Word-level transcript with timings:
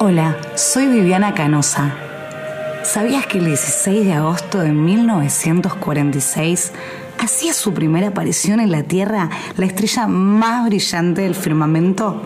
Hola, 0.00 0.36
soy 0.54 0.86
Viviana 0.86 1.34
Canosa. 1.34 1.92
¿Sabías 2.84 3.26
que 3.26 3.38
el 3.38 3.46
16 3.46 4.06
de 4.06 4.12
agosto 4.12 4.60
de 4.60 4.70
1946 4.70 6.70
hacía 7.18 7.52
su 7.52 7.74
primera 7.74 8.06
aparición 8.06 8.60
en 8.60 8.70
la 8.70 8.84
Tierra 8.84 9.28
la 9.56 9.66
estrella 9.66 10.06
más 10.06 10.66
brillante 10.66 11.22
del 11.22 11.34
firmamento? 11.34 12.22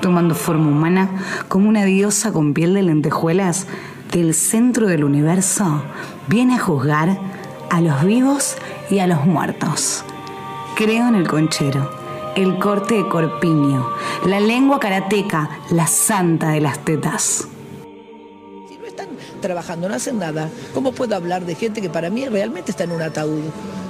Tomando 0.00 0.34
forma 0.34 0.70
humana 0.70 1.10
como 1.48 1.68
una 1.68 1.84
diosa 1.84 2.32
con 2.32 2.54
piel 2.54 2.72
de 2.72 2.84
lentejuelas, 2.84 3.66
del 4.10 4.32
centro 4.32 4.86
del 4.86 5.04
universo 5.04 5.82
viene 6.28 6.54
a 6.54 6.60
juzgar 6.60 7.18
a 7.68 7.82
los 7.82 8.06
vivos 8.06 8.56
y 8.88 9.00
a 9.00 9.06
los 9.06 9.26
muertos. 9.26 10.02
Creo 10.76 11.08
en 11.08 11.14
el 11.14 11.28
conchero, 11.28 11.90
el 12.36 12.58
corte 12.58 12.94
de 12.94 13.08
corpiño, 13.08 13.90
la 14.26 14.38
lengua 14.38 14.78
karateca, 14.78 15.62
la 15.70 15.86
santa 15.86 16.50
de 16.50 16.60
las 16.60 16.84
tetas. 16.84 17.48
Si 18.68 18.76
no 18.76 18.86
están 18.86 19.08
trabajando, 19.40 19.88
no 19.88 19.94
hacen 19.94 20.18
nada, 20.18 20.50
¿cómo 20.74 20.92
puedo 20.92 21.16
hablar 21.16 21.46
de 21.46 21.54
gente 21.54 21.80
que 21.80 21.88
para 21.88 22.10
mí 22.10 22.28
realmente 22.28 22.70
está 22.70 22.84
en 22.84 22.92
un 22.92 23.02
ataúd? 23.02 23.42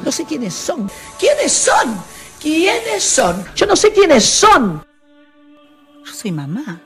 No 0.05 0.13
sé 0.13 0.25
quiénes 0.25 0.55
son. 0.55 0.89
¿Quiénes 1.19 1.53
son? 1.53 2.01
¿Quiénes 2.41 3.03
son? 3.03 3.45
Yo 3.57 3.67
no 3.67 3.75
sé 3.75 3.93
quiénes 3.93 4.25
son. 4.25 4.85
Yo 6.05 6.13
soy 6.13 6.31
mamá. 6.31 6.81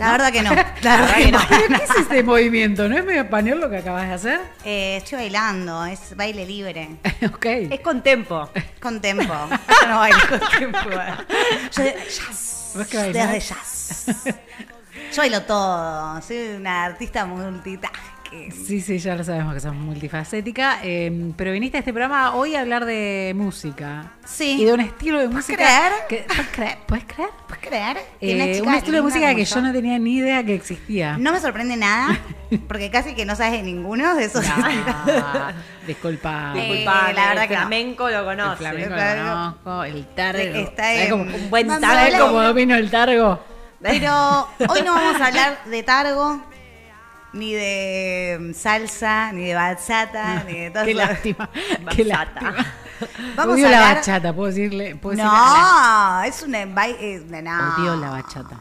No. 0.00 0.06
La 0.06 0.12
verdad 0.12 0.32
que 0.32 0.42
no. 0.42 0.50
La 0.82 0.96
verdad 0.96 1.14
que 1.16 1.32
no. 1.32 1.38
¿Qué 1.46 1.84
es 1.84 1.90
este 1.90 2.22
movimiento? 2.22 2.88
¿No 2.88 2.96
es 2.96 3.04
medio 3.04 3.20
español 3.20 3.60
lo 3.60 3.68
que 3.68 3.76
acabas 3.76 4.08
de 4.08 4.14
hacer? 4.14 4.40
Eh, 4.64 4.96
estoy 4.96 5.18
bailando, 5.18 5.84
es 5.84 6.16
baile 6.16 6.46
libre. 6.46 6.88
ok. 7.26 7.44
Es 7.44 7.80
con 7.80 8.02
tempo. 8.02 8.48
Con 8.80 8.98
tempo. 9.02 9.24
Yo 9.82 9.88
no 9.88 9.98
bailo 9.98 10.18
con 10.26 10.40
tempo. 10.58 10.78
Yo 11.76 11.82
de 11.82 11.92
jazz. 11.92 12.72
¿Vos 12.76 12.86
qué 12.86 12.96
bailás? 12.96 13.30
Desde 13.30 13.54
jazz. 13.54 14.06
Yo 15.12 15.16
bailo 15.18 15.42
todo. 15.42 16.22
Soy 16.22 16.54
una 16.56 16.84
artista 16.86 17.26
Sí, 18.66 18.80
sí, 18.80 18.98
ya 18.98 19.14
lo 19.16 19.24
sabemos 19.24 19.54
que 19.54 19.60
sos 19.60 19.74
multifacética. 19.74 20.78
eh, 20.82 21.32
pero 21.36 21.52
viniste 21.52 21.78
a 21.78 21.80
este 21.80 21.92
programa 21.92 22.34
hoy 22.34 22.54
a 22.54 22.60
hablar 22.60 22.84
de 22.84 23.32
música. 23.36 24.12
Sí. 24.24 24.62
Y 24.62 24.64
de 24.64 24.72
un 24.72 24.80
estilo 24.80 25.18
de 25.18 25.28
música. 25.28 25.56
creer? 25.56 25.92
que- 26.08 26.24
¿Puedes 26.28 26.48
creer? 26.48 26.78
¿Puedes 26.86 27.04
creer? 27.04 27.30
¿Puedes 27.48 27.66
creer? 27.66 27.96
Eh, 28.20 28.62
un 28.64 28.74
estilo 28.74 28.96
de 28.98 29.02
música 29.02 29.26
como 29.26 29.36
que 29.36 29.44
yo- 29.44 29.54
yo 29.56 29.62
no 29.62 29.72
tenía 29.72 29.98
ni 29.98 30.16
idea 30.16 30.44
que 30.44 30.54
existía. 30.54 31.16
No 31.18 31.32
me 31.32 31.40
sorprende 31.40 31.76
nada, 31.76 32.18
porque 32.68 32.90
casi 32.90 33.14
que 33.14 33.24
no 33.24 33.34
sabes 33.34 33.52
de 33.52 33.62
ninguno 33.62 34.14
de 34.14 34.24
esos 34.24 34.44
estilos. 34.44 34.84
Ah, 34.86 35.52
disculpa. 35.86 36.52
Eh, 36.56 36.60
Disculpame, 36.60 37.12
la 37.14 37.28
verdad 37.28 37.42
el 37.44 37.48
que 37.48 37.54
no. 37.56 37.60
flamenco 37.62 38.10
lo 38.10 38.18
El 38.20 38.24
conoce. 38.24 38.56
flamenco 38.58 38.94
claro. 38.94 39.22
lo 39.24 39.30
conozco, 39.64 39.84
el 39.84 40.06
targo. 40.14 40.40
Está 40.40 40.82
¿Sabes 40.84 41.00
en- 41.00 41.10
cómo- 41.10 41.22
Un 41.34 41.50
buen 41.50 41.66
targo. 41.68 41.86
¿Sabes 41.86 42.14
cómo 42.18 42.42
domino 42.42 42.76
el 42.76 42.90
targo? 42.90 43.44
Pero 43.82 44.46
hoy 44.68 44.82
no 44.82 44.92
vamos 44.94 45.20
a 45.20 45.26
hablar 45.26 45.64
de 45.64 45.82
targo, 45.82 46.42
ni 47.32 47.52
de 47.54 48.38
mm, 48.40 48.52
salsa, 48.54 49.32
ni 49.32 49.46
de 49.46 49.54
bachata, 49.54 50.44
ni 50.46 50.54
de 50.60 50.70
todo 50.70 50.84
Qué 50.84 50.94
lástima. 50.94 51.50
Qué 51.96 52.04
lástima. 52.04 52.54
Vamos 53.36 53.54
Odio 53.54 53.66
a 53.66 53.70
la 53.70 53.80
bachata, 53.94 54.32
puedo 54.32 54.48
decirle. 54.48 54.94
Puedo 54.96 55.16
decirle 55.16 55.32
No, 55.32 56.22
es 56.22 56.42
una... 56.42 56.58
eh, 56.60 57.22
no. 57.42 57.74
Odio 57.76 57.96
la 57.96 58.10
bachata. 58.10 58.56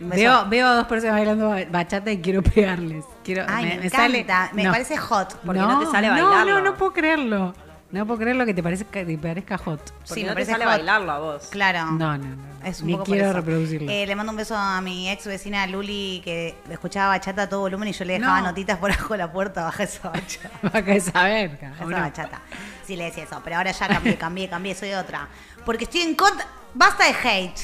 Veo, 0.00 0.46
veo 0.48 0.66
a 0.66 0.74
dos 0.74 0.86
personas 0.86 1.16
bailando 1.16 1.48
ba- 1.48 1.64
bachata 1.70 2.10
y 2.10 2.20
quiero 2.20 2.42
pegarles. 2.42 3.04
Quiero, 3.22 3.44
Ay, 3.48 3.78
me, 3.80 3.88
sale- 3.90 4.20
encanta. 4.20 4.50
Me 4.54 4.64
No. 4.64 4.72
parece 4.72 4.96
hot. 4.96 5.34
¿Por 5.42 5.54
qué 5.54 5.60
no 5.60 5.78
te 5.78 5.86
sale 5.86 6.08
no, 6.08 6.14
bailarlo? 6.14 6.54
No, 6.54 6.60
no 6.62 6.74
puedo 6.74 6.92
creerlo. 6.92 7.54
No 7.92 8.06
puedo 8.06 8.20
creerlo 8.20 8.46
que 8.46 8.54
te 8.54 8.62
parezca, 8.62 9.04
te 9.04 9.18
parezca 9.18 9.58
hot. 9.58 9.80
Porque 9.92 10.14
Sí, 10.14 10.20
me 10.20 10.22
no 10.22 10.28
te 10.28 10.34
parece 10.34 10.52
sale 10.52 10.64
hot. 10.64 10.72
bailarlo 10.72 11.12
a 11.12 11.18
vos. 11.18 11.46
Claro. 11.50 11.84
No, 11.92 12.16
no, 12.18 12.24
no. 12.24 12.52
Es 12.64 12.80
un 12.80 12.86
Ni 12.86 12.92
poco 12.94 13.04
por 13.04 13.12
quiero 13.14 13.28
eso. 13.30 13.36
reproducirlo. 13.36 13.90
Eh, 13.90 14.06
le 14.06 14.16
mando 14.16 14.30
un 14.32 14.36
beso 14.38 14.56
a 14.56 14.80
mi 14.80 15.10
ex 15.10 15.26
vecina 15.26 15.66
Luli 15.66 16.22
que 16.24 16.54
escuchaba 16.70 17.08
bachata 17.08 17.42
a 17.42 17.48
todo 17.48 17.60
volumen 17.60 17.88
y 17.88 17.92
yo 17.92 18.04
le 18.06 18.14
dejaba 18.18 18.40
No. 18.40 18.46
notitas 18.46 18.78
por 18.78 18.90
abajo 18.90 19.12
de 19.14 19.18
la 19.18 19.30
puerta, 19.32 19.64
baja 19.64 19.82
esa 19.82 20.08
bachata. 20.10 20.50
Va 20.64 20.78
a 20.78 21.00
saber, 21.00 21.58
cara, 21.58 21.74
Esa 21.76 21.84
bachata. 22.00 22.40
Sí, 22.86 22.96
le 22.96 23.04
decía 23.04 23.24
eso, 23.24 23.40
pero 23.44 23.56
ahora 23.56 23.72
ya 23.72 23.86
cambié, 23.88 24.16
cambié, 24.16 24.48
cambié, 24.48 24.74
soy 24.74 24.92
otra. 24.94 25.28
Porque 25.66 25.84
estoy 25.84 26.00
en 26.02 26.14
contra. 26.14 26.46
Basta 26.74 27.04
de 27.04 27.10
hate. 27.28 27.60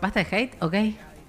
¿Basta 0.00 0.24
de 0.24 0.36
hate? 0.36 0.62
Ok. 0.62 0.74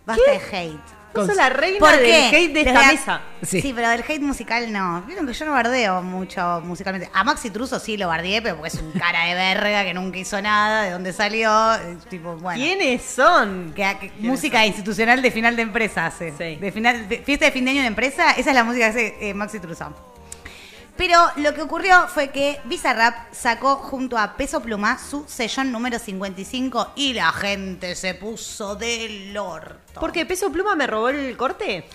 Basta 0.06 0.32
de 0.32 0.58
hate. 0.58 0.97
Vos 1.14 1.26
sos 1.26 1.36
la 1.36 1.50
reina 1.50 1.80
¿Por 1.80 1.92
del 1.92 2.06
qué? 2.06 2.26
hate 2.28 2.54
de 2.54 2.64
Les 2.64 2.68
esta 2.68 2.80
voy 2.80 2.84
a- 2.84 2.92
mesa. 2.92 3.22
Sí. 3.42 3.62
Sí. 3.62 3.74
pero 3.76 3.90
del 3.90 4.02
hate 4.02 4.20
musical 4.22 4.72
no. 4.72 5.02
Vieron 5.08 5.26
que 5.26 5.34
yo 5.34 5.46
no 5.46 5.52
bardeo 5.54 6.02
mucho 6.04 6.62
musicalmente. 6.64 7.10
A 7.14 7.24
Maxi 7.24 7.50
Truso 7.50 7.80
sí 7.80 7.98
lo 7.98 8.08
bardeé, 8.08 8.42
pero 8.42 8.56
porque 8.58 8.68
es 8.76 8.82
un 8.82 8.92
cara 8.92 9.26
de 9.26 9.34
verga 9.34 9.84
que 9.84 9.94
nunca 9.94 10.18
hizo 10.20 10.40
nada, 10.42 10.84
de 10.84 10.92
dónde 10.92 11.14
salió. 11.14 11.74
eh, 11.76 11.98
Tipo, 12.10 12.36
bueno. 12.38 12.62
¿Quiénes 12.62 13.02
son? 13.04 13.74
Que, 13.76 13.98
que- 14.00 14.12
música 14.20 14.66
institucional 14.66 15.22
de 15.22 15.32
final 15.32 15.56
de 15.56 15.62
empresa 15.64 16.06
hace. 16.06 16.32
Sí. 16.38 16.56
De 16.58 16.72
final, 16.72 17.08
de- 17.10 17.20
fiesta 17.20 17.46
de 17.46 17.52
fin 17.52 17.66
de 17.66 17.72
año 17.72 17.82
de 17.82 17.88
empresa, 17.88 18.32
esa 18.32 18.50
es 18.52 18.56
la 18.56 18.64
música 18.64 18.86
que 18.86 18.90
hace 18.92 19.30
eh, 19.30 19.34
Maxi 19.34 19.60
Truso. 19.60 19.92
Pero 20.98 21.20
lo 21.38 21.54
que 21.54 21.62
ocurrió 21.62 22.08
fue 22.08 22.30
que 22.30 22.60
Bizarrap 22.66 23.32
sacó 23.32 23.76
junto 23.76 24.18
a 24.18 24.36
Peso 24.36 24.62
Pluma 24.62 24.98
su 24.98 25.26
sellón 25.28 25.72
número 25.72 26.00
55 26.00 26.94
y 26.96 27.14
la 27.14 27.32
gente 27.32 27.96
se 27.96 28.16
puso 28.16 28.76
del 28.76 29.38
orto. 29.38 30.00
¿Porque 30.00 30.26
Peso 30.26 30.52
Pluma 30.52 30.76
me 30.76 30.88
robó 30.88 31.10
el 31.10 31.38
corte? 31.38 31.86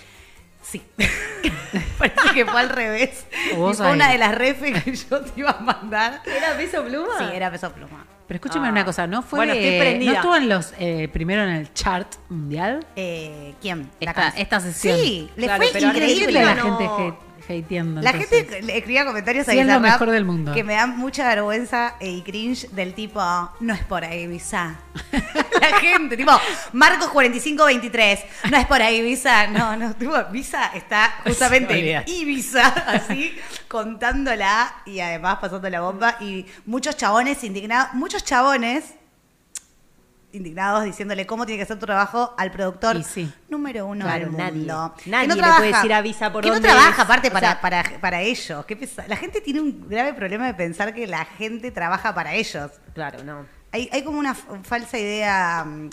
Sí. 0.61 0.81
Parece 1.97 2.29
que 2.33 2.45
fue 2.45 2.59
al 2.59 2.69
revés. 2.69 3.25
Y 3.51 3.73
fue 3.75 3.91
una 3.91 4.09
de 4.11 4.17
las 4.17 4.33
refes 4.35 4.81
que 4.83 4.95
yo 4.95 5.21
te 5.21 5.39
iba 5.39 5.51
a 5.51 5.59
mandar. 5.59 6.21
¿Era 6.25 6.55
Peso 6.55 6.83
Pluma? 6.83 7.17
Sí, 7.17 7.25
era 7.33 7.51
Peso 7.51 7.71
Pluma. 7.71 8.05
Pero 8.27 8.37
escúchame 8.37 8.67
Ah. 8.67 8.71
una 8.71 8.85
cosa, 8.85 9.05
¿no 9.05 9.21
fue. 9.21 9.39
Bueno, 9.39 9.53
estoy 9.53 9.79
prendida. 9.79 10.11
¿No 10.11 10.17
estuvo 10.17 10.35
en 10.37 10.49
los. 10.49 10.73
eh, 10.79 11.09
primero 11.11 11.43
en 11.43 11.49
el 11.49 11.73
chart 11.73 12.07
mundial? 12.29 12.85
Eh, 12.95 13.53
¿Quién? 13.61 13.91
Esta, 13.99 14.29
esta 14.29 14.59
sesión. 14.61 14.97
Sí, 14.97 15.29
le 15.35 15.45
Claro, 15.47 15.63
fue 15.69 15.81
increíble. 15.81 16.07
Increíble 16.13 16.45
la 16.45 16.55
no. 16.55 16.63
gente 16.77 17.17
hateando. 17.47 18.01
La 18.01 18.11
entonces. 18.11 18.49
gente 18.49 18.77
escribía 18.77 19.05
comentarios 19.05 19.47
a 19.47 19.51
Sí, 19.51 19.59
es 19.59 19.67
lo 19.67 19.79
mejor 19.79 20.09
del 20.11 20.25
mundo. 20.25 20.53
que 20.53 20.63
me 20.63 20.73
dan 20.73 20.97
mucha 20.97 21.27
vergüenza 21.27 21.95
y 21.99 22.21
cringe 22.21 22.69
del 22.71 22.93
tipo, 22.93 23.21
no 23.59 23.73
es 23.73 23.83
por 23.83 24.03
ahí, 24.03 24.27
Visa. 24.27 24.79
la 25.61 25.77
gente, 25.79 26.17
tipo, 26.17 26.31
Marcos 26.73 27.09
4523, 27.09 28.19
no 28.51 28.57
es 28.57 28.65
por 28.65 28.81
ahí, 28.81 29.01
Visa. 29.01 29.47
No, 29.47 29.75
no, 29.75 29.93
tipo, 29.95 30.13
Visa 30.31 30.71
está 30.73 31.15
justamente 31.23 31.97
en 31.97 32.03
Ibiza, 32.07 32.67
así, 32.67 33.37
contándola 33.67 34.73
y 34.85 34.99
además 34.99 35.37
pasando 35.39 35.69
la 35.69 35.81
bomba. 35.81 36.17
Y 36.19 36.45
muchos 36.65 36.97
chabones 36.97 37.43
indignados, 37.43 37.93
muchos 37.93 38.23
chabones 38.23 38.93
indignados 40.33 40.83
diciéndole 40.83 41.25
cómo 41.25 41.45
tiene 41.45 41.57
que 41.59 41.63
hacer 41.63 41.79
tu 41.79 41.85
trabajo 41.85 42.33
al 42.37 42.51
productor 42.51 43.03
sí. 43.03 43.31
número 43.49 43.85
uno 43.85 44.03
Claro, 44.05 44.25
del 44.25 44.35
nadie. 44.37 44.51
mundo. 44.59 44.95
Nadie 45.05 45.27
Que 45.29 45.35
le 45.35 45.41
puede 45.43 45.71
decir 45.73 45.93
a 45.93 46.01
Visa 46.01 46.31
por 46.33 46.43
que 46.43 46.49
no 46.49 46.59
trabaja 46.59 46.89
es. 46.91 46.99
aparte 46.99 47.31
para, 47.31 47.51
sea- 47.51 47.61
para, 47.61 47.83
para 48.01 48.21
ellos. 48.21 48.65
Qué 48.65 48.89
La 49.07 49.15
gente 49.15 49.41
tiene 49.41 49.61
un 49.61 49.87
grave 49.87 50.13
problema 50.13 50.45
de 50.47 50.53
pensar 50.55 50.93
que 50.93 51.07
la 51.07 51.23
gente 51.25 51.71
trabaja 51.71 52.13
para 52.13 52.33
ellos. 52.33 52.71
Claro, 52.93 53.23
no. 53.23 53.45
Hay, 53.71 53.89
hay 53.91 54.03
como 54.03 54.19
una 54.19 54.35
falsa 54.35 54.97
idea 54.99 55.63
mm, 55.65 55.89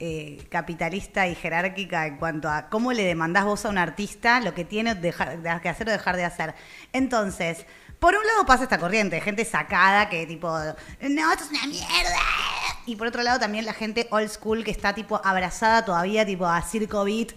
eh, 0.00 0.44
capitalista 0.50 1.26
y 1.28 1.34
jerárquica 1.36 2.06
en 2.06 2.16
cuanto 2.18 2.48
a 2.50 2.68
cómo 2.68 2.92
le 2.92 3.04
demandás 3.04 3.44
vos 3.44 3.64
a 3.64 3.68
un 3.68 3.78
artista 3.78 4.40
lo 4.40 4.54
que 4.54 4.64
tiene 4.64 4.94
dejar- 4.96 5.38
de- 5.40 5.60
que 5.60 5.68
hacer 5.68 5.88
o 5.88 5.92
dejar 5.92 6.16
de 6.16 6.24
hacer. 6.24 6.54
Entonces, 6.92 7.64
por 8.00 8.14
un 8.14 8.26
lado 8.26 8.44
pasa 8.44 8.64
esta 8.64 8.76
corriente, 8.78 9.20
gente 9.20 9.44
sacada 9.44 10.08
que 10.10 10.26
tipo, 10.26 10.48
no, 10.48 11.32
esto 11.32 11.44
es 11.44 11.50
una 11.50 11.66
mierda. 11.66 12.18
Y 12.86 12.96
por 12.96 13.06
otro 13.06 13.22
lado 13.22 13.38
también 13.40 13.64
la 13.64 13.72
gente 13.72 14.06
old 14.10 14.28
school 14.28 14.62
que 14.64 14.70
está 14.70 14.94
tipo 14.94 15.20
abrazada 15.24 15.84
todavía 15.84 16.24
tipo 16.26 16.46
a 16.46 16.60
Circo 16.62 17.04
Beat. 17.04 17.32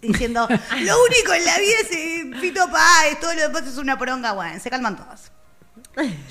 Diciendo, 0.00 0.48
lo 0.80 1.04
único 1.04 1.32
en 1.32 1.44
la 1.44 1.58
vida 1.58 1.74
es 1.82 1.90
eh, 1.92 2.30
Fito 2.40 2.68
Páez, 2.70 3.20
todo 3.20 3.32
lo 3.34 3.40
demás 3.42 3.62
es 3.66 3.76
una 3.78 3.96
poronga. 3.98 4.32
Bueno, 4.32 4.58
se 4.60 4.68
calman 4.70 4.96
todos. 4.96 5.30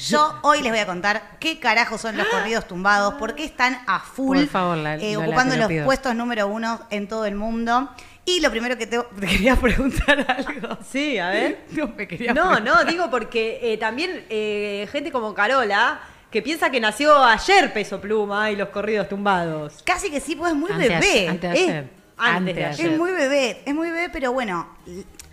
Yo 0.10 0.40
hoy 0.44 0.62
les 0.62 0.72
voy 0.72 0.80
a 0.80 0.86
contar 0.86 1.38
qué 1.40 1.60
carajos 1.60 2.02
son 2.02 2.18
los 2.18 2.28
corridos 2.28 2.68
tumbados, 2.68 3.14
por 3.16 3.36
qué 3.36 3.44
están 3.44 3.80
a 3.88 4.00
full, 4.00 4.38
Por 4.38 4.48
favor, 4.48 4.78
la- 4.78 4.96
eh, 4.96 5.18
ocupando 5.18 5.56
lo 5.56 5.68
los 5.70 5.86
puestos 5.86 6.16
número 6.16 6.48
uno 6.48 6.82
en 6.90 7.08
todo 7.08 7.26
el 7.26 7.36
mundo. 7.36 7.90
Y 8.26 8.40
lo 8.40 8.52
primero 8.52 8.78
que 8.78 8.88
te, 8.88 9.00
te 9.00 9.28
quería 9.28 9.56
preguntar 9.56 10.26
algo. 10.30 10.78
Sí, 10.90 11.18
a 11.18 11.30
ver. 11.30 11.66
No, 11.72 11.88
me 11.88 12.08
quería 12.08 12.34
No, 12.34 12.50
preguntar. 12.52 12.86
no, 12.86 12.92
digo 12.92 13.10
porque 13.10 13.60
eh, 13.62 13.78
también 13.78 14.26
eh, 14.30 14.88
gente 14.92 15.12
como 15.12 15.34
Carola, 15.34 16.00
que 16.32 16.42
piensa 16.42 16.70
que 16.70 16.80
nació 16.80 17.24
ayer 17.24 17.74
Peso 17.74 18.00
Pluma 18.00 18.50
y 18.52 18.56
los 18.56 18.70
corridos 18.70 19.10
tumbados. 19.10 19.82
Casi 19.84 20.10
que 20.10 20.20
sí, 20.22 20.36
pues 20.36 20.52
es 20.54 20.58
muy 20.58 20.72
bebé. 20.72 21.28
anteayer. 21.28 21.84
Eh, 21.84 21.90
Antes 22.18 22.56
de 22.56 22.66
ayer. 22.66 22.92
Es 22.92 22.98
muy 22.98 23.12
bebé, 23.12 23.62
es 23.66 23.74
muy 23.76 23.90
bebé, 23.90 24.10
pero 24.10 24.32
bueno, 24.32 24.68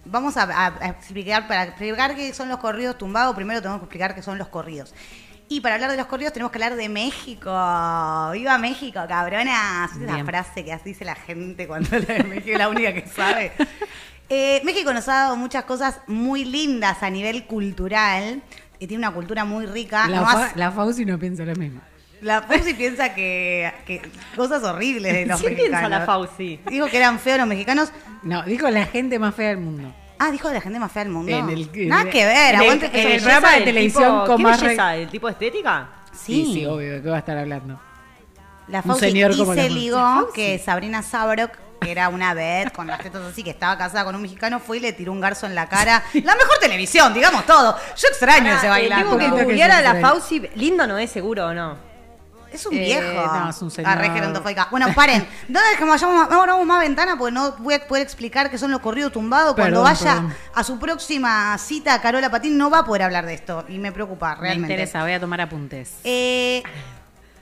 vamos 0.05 0.37
a, 0.37 0.43
a- 0.45 0.67
a 0.81 0.89
explicar, 0.89 1.47
para 1.47 1.65
explicar 1.65 2.15
qué 2.17 2.33
son 2.33 2.49
los 2.49 2.59
corridos 2.59 2.97
tumbados, 2.99 3.35
primero 3.37 3.61
tenemos 3.61 3.81
que 3.81 3.85
explicar 3.85 4.15
qué 4.15 4.23
son 4.23 4.39
los 4.39 4.49
corridos. 4.49 4.95
Y 5.51 5.61
para 5.61 5.77
hablar 5.77 5.91
de 5.91 5.97
los 5.97 6.07
corridos 6.07 6.33
tenemos 6.35 6.51
que 6.53 6.57
hablar 6.59 6.77
de 6.77 6.89
México. 6.91 7.51
¡Viva 8.33 8.59
México, 8.59 9.01
cabronas! 9.09 9.93
Esa 9.93 10.13
Bien. 10.15 10.27
frase 10.27 10.63
que 10.65 10.73
así 10.73 10.91
dice 10.91 11.05
la 11.07 11.15
gente 11.15 11.67
cuando 11.67 11.89
habla 11.97 12.15
de 12.15 12.25
México, 12.25 12.51
es 12.53 12.59
la 12.59 12.69
única 12.69 12.93
que 12.93 13.07
sabe. 13.07 13.53
Eh, 14.31 14.61
México 14.63 14.93
nos 14.93 15.09
ha 15.09 15.15
dado 15.15 15.37
muchas 15.37 15.65
cosas 15.65 16.01
muy 16.07 16.45
lindas 16.45 17.03
a 17.03 17.09
nivel 17.09 17.47
cultural. 17.47 18.43
Y 18.79 18.87
tiene 18.87 19.05
una 19.07 19.13
cultura 19.15 19.45
muy 19.45 19.67
rica. 19.67 20.07
La, 20.09 20.21
No 20.21 20.27
Fa- 20.27 20.47
has- 20.47 20.57
la 20.57 20.71
Fauci 20.71 21.05
no 21.05 21.19
piensa 21.19 21.45
lo 21.45 21.55
mismo. 21.57 21.81
la 22.21 22.43
Fauci 22.43 22.75
piensa 22.75 23.15
que, 23.15 23.73
que 23.87 24.03
cosas 24.37 24.63
horribles 24.63 25.13
de 25.13 25.27
los 25.27 25.41
¿Qué 25.41 25.51
mexicanos. 25.51 25.81
piensa 25.81 25.89
la 25.99 26.07
Fauci? 26.07 26.61
Dijo 26.69 26.87
que 26.87 26.97
eran 26.97 27.19
feos 27.19 27.39
los 27.39 27.47
mexicanos. 27.49 27.93
No, 28.23 28.43
dijo 28.45 28.69
la 28.71 28.87
gente 28.87 29.19
más 29.19 29.35
fea 29.35 29.49
del 29.49 29.59
mundo. 29.59 29.93
Ah, 30.21 30.31
dijo 30.33 30.49
de 30.49 30.55
la 30.55 30.61
gente 30.61 30.79
más 30.81 30.91
fea 30.93 31.05
del 31.05 31.13
mundo. 31.13 31.31
En 31.31 31.49
el- 31.49 31.71
en 31.73 31.89
Nada 31.89 32.03
el- 32.03 32.11
que 32.11 32.25
ver, 32.25 32.55
en 32.55 32.61
el- 32.61 32.67
aguante 32.67 32.87
en 32.87 32.93
que 32.93 33.15
el 33.17 33.21
programa 33.23 33.53
de 33.55 33.61
televisión 33.63 34.05
tipo, 34.13 34.25
con 34.27 34.37
¿Qué 34.37 34.43
más 34.43 34.61
belleza? 34.63 34.97
¿El 34.97 35.09
tipo 35.09 35.29
estética? 35.29 35.89
Sí, 36.13 36.45
Sí, 36.47 36.55
sí, 36.55 36.67
obvio, 36.67 37.03
¿qué 37.03 37.09
va 37.09 37.17
a 37.17 37.21
estar 37.21 37.39
hablando? 37.39 37.81
La 38.69 38.79
Un 38.79 38.85
Fauci 38.85 39.01
señor 39.07 39.31
y 39.33 39.37
como 39.39 39.55
la 39.55 39.63
se 39.63 39.69
Fauci. 39.69 39.81
ligó 39.85 40.33
que 40.35 40.59
Sabrina 40.59 41.03
Sabrok, 41.03 41.53
que 41.89 41.93
era 41.93 42.11
una 42.11 42.35
vedette 42.35 42.71
con 42.75 42.87
las 42.87 42.99
tetas 43.01 43.23
así, 43.23 43.43
que 43.43 43.49
estaba 43.51 43.79
casada 43.79 44.05
con 44.05 44.15
un 44.15 44.21
mexicano, 44.21 44.61
fue 44.61 44.77
y 44.77 44.81
le 44.81 44.93
tiró 44.93 45.11
un 45.11 45.21
garzo 45.23 45.47
en 45.47 45.55
la 45.55 45.69
cara. 45.71 46.03
La 46.13 46.35
mejor 46.35 46.59
televisión, 46.61 47.15
digamos 47.15 47.47
todo. 47.47 47.75
Yo 47.97 48.09
extraño 48.09 48.55
ese 48.55 48.67
eh, 48.67 48.69
bailando. 48.69 49.17
Tengo 49.17 49.19
que 49.19 49.25
Claro. 49.29 49.45
googlear 49.45 49.71
a 49.71 49.81
la. 49.81 50.01
Fauci. 50.03 50.41
Lindo 50.55 50.87
no 50.87 50.99
es 50.99 51.11
seguro 51.11 51.47
o 51.47 51.55
no. 51.55 51.79
Es 52.53 52.65
un 52.67 52.75
Eh, 52.75 52.81
viejo. 52.81 53.27
no, 53.27 53.49
es 53.51 53.63
un 53.63 53.71
señor. 53.71 53.91
Ah, 53.99 54.11
gerontofóbica. 54.13 54.69
Bueno, 54.71 54.89
paren. 54.95 55.27
No 55.49 55.61
es 55.61 55.79
que 55.79 55.85
vayamos, 55.85 56.29
no 56.31 56.41
abramos 56.41 56.67
más 56.67 56.81
ventana 56.81 57.17
porque 57.17 57.33
no 57.33 57.53
voy 57.53 57.75
a 57.75 57.87
poder 57.87 58.03
explicar 58.03 58.51
qué 58.51 58.59
son 58.59 58.71
los 58.71 58.81
corridos 58.81 59.13
tumbados. 59.13 59.55
Cuando 59.55 59.83
Perdón, 59.83 59.85
vaya 59.85 60.15
perdón. 60.15 60.35
a 60.55 60.65
su 60.65 60.79
próxima 60.79 61.57
cita 61.59 61.95
a 61.95 62.01
Carola 62.03 62.31
Patín 62.31 62.57
no 62.59 62.69
va 62.71 62.81
a 62.81 62.85
poder 62.85 63.03
hablar 63.03 63.25
de 63.25 63.33
esto. 63.35 63.65
Y 63.69 63.79
me 63.79 63.93
preocupa, 63.93 64.35
Me 64.37 64.41
realmente. 64.43 64.75
interesa, 64.75 65.03
voy 65.03 65.13
a 65.13 65.21
tomar 65.21 65.41
apuntes. 65.41 65.93
Eh, 66.05 66.63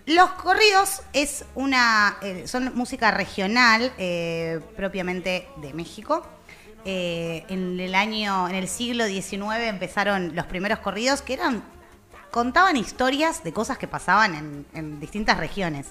los 0.06 0.30
corridos 0.30 1.02
es 1.12 1.44
una 1.54 2.16
eh, 2.22 2.44
son 2.46 2.74
música 2.74 3.10
regional 3.10 3.92
eh, 3.98 4.60
propiamente 4.76 5.48
de 5.56 5.74
México. 5.74 6.26
Eh, 6.84 7.44
en 7.48 7.80
el 7.80 7.94
año, 7.96 8.48
en 8.48 8.54
el 8.54 8.68
siglo 8.68 9.06
XIX 9.06 9.56
empezaron 9.62 10.36
los 10.36 10.46
primeros 10.46 10.78
corridos 10.78 11.22
que 11.22 11.34
eran 11.34 11.62
contaban 12.30 12.76
historias 12.76 13.42
de 13.42 13.52
cosas 13.52 13.78
que 13.78 13.88
pasaban 13.88 14.34
en, 14.34 14.66
en 14.74 15.00
distintas 15.00 15.38
regiones. 15.38 15.86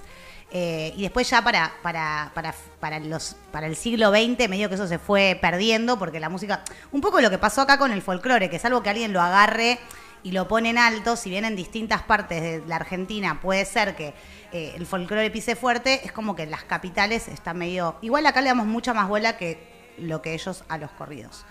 Eh, 0.51 0.93
y 0.95 1.01
después 1.01 1.29
ya 1.29 1.41
para, 1.41 1.73
para, 1.81 2.31
para, 2.33 2.53
para, 2.79 2.99
los, 2.99 3.35
para 3.51 3.67
el 3.67 3.75
siglo 3.75 4.11
XX 4.11 4.47
medio 4.47 4.69
que 4.69 4.75
eso 4.75 4.87
se 4.87 4.99
fue 4.99 5.37
perdiendo 5.41 5.97
porque 5.97 6.19
la 6.19 6.29
música, 6.29 6.63
un 6.91 7.01
poco 7.01 7.19
lo 7.19 7.29
que 7.29 7.37
pasó 7.39 7.61
acá 7.61 7.77
con 7.77 7.91
el 7.91 8.01
folclore, 8.01 8.49
que 8.49 8.57
es 8.57 8.65
algo 8.65 8.83
que 8.83 8.89
alguien 8.89 9.11
lo 9.11 9.21
agarre 9.21 9.79
y 10.25 10.31
lo 10.31 10.47
pone 10.47 10.71
en 10.71 10.79
alto, 10.79 11.15
si 11.15 11.29
bien 11.29 11.45
en 11.45 11.55
distintas 11.55 12.01
partes 12.01 12.41
de 12.41 12.63
la 12.67 12.77
Argentina 12.77 13.39
puede 13.41 13.63
ser 13.63 13.95
que 13.95 14.15
eh, 14.51 14.73
el 14.75 14.87
folclore 14.87 15.29
pise 15.29 15.55
fuerte, 15.55 16.03
es 16.03 16.11
como 16.11 16.35
que 16.35 16.47
las 16.47 16.63
capitales 16.63 17.27
está 17.27 17.53
medio... 17.53 17.97
Igual 18.01 18.25
acá 18.25 18.41
le 18.41 18.47
damos 18.47 18.65
mucha 18.65 18.91
más 18.95 19.07
bola 19.07 19.37
que 19.37 19.93
lo 19.99 20.23
que 20.23 20.33
ellos 20.33 20.63
a 20.67 20.79
los 20.79 20.89
corridos, 20.89 21.45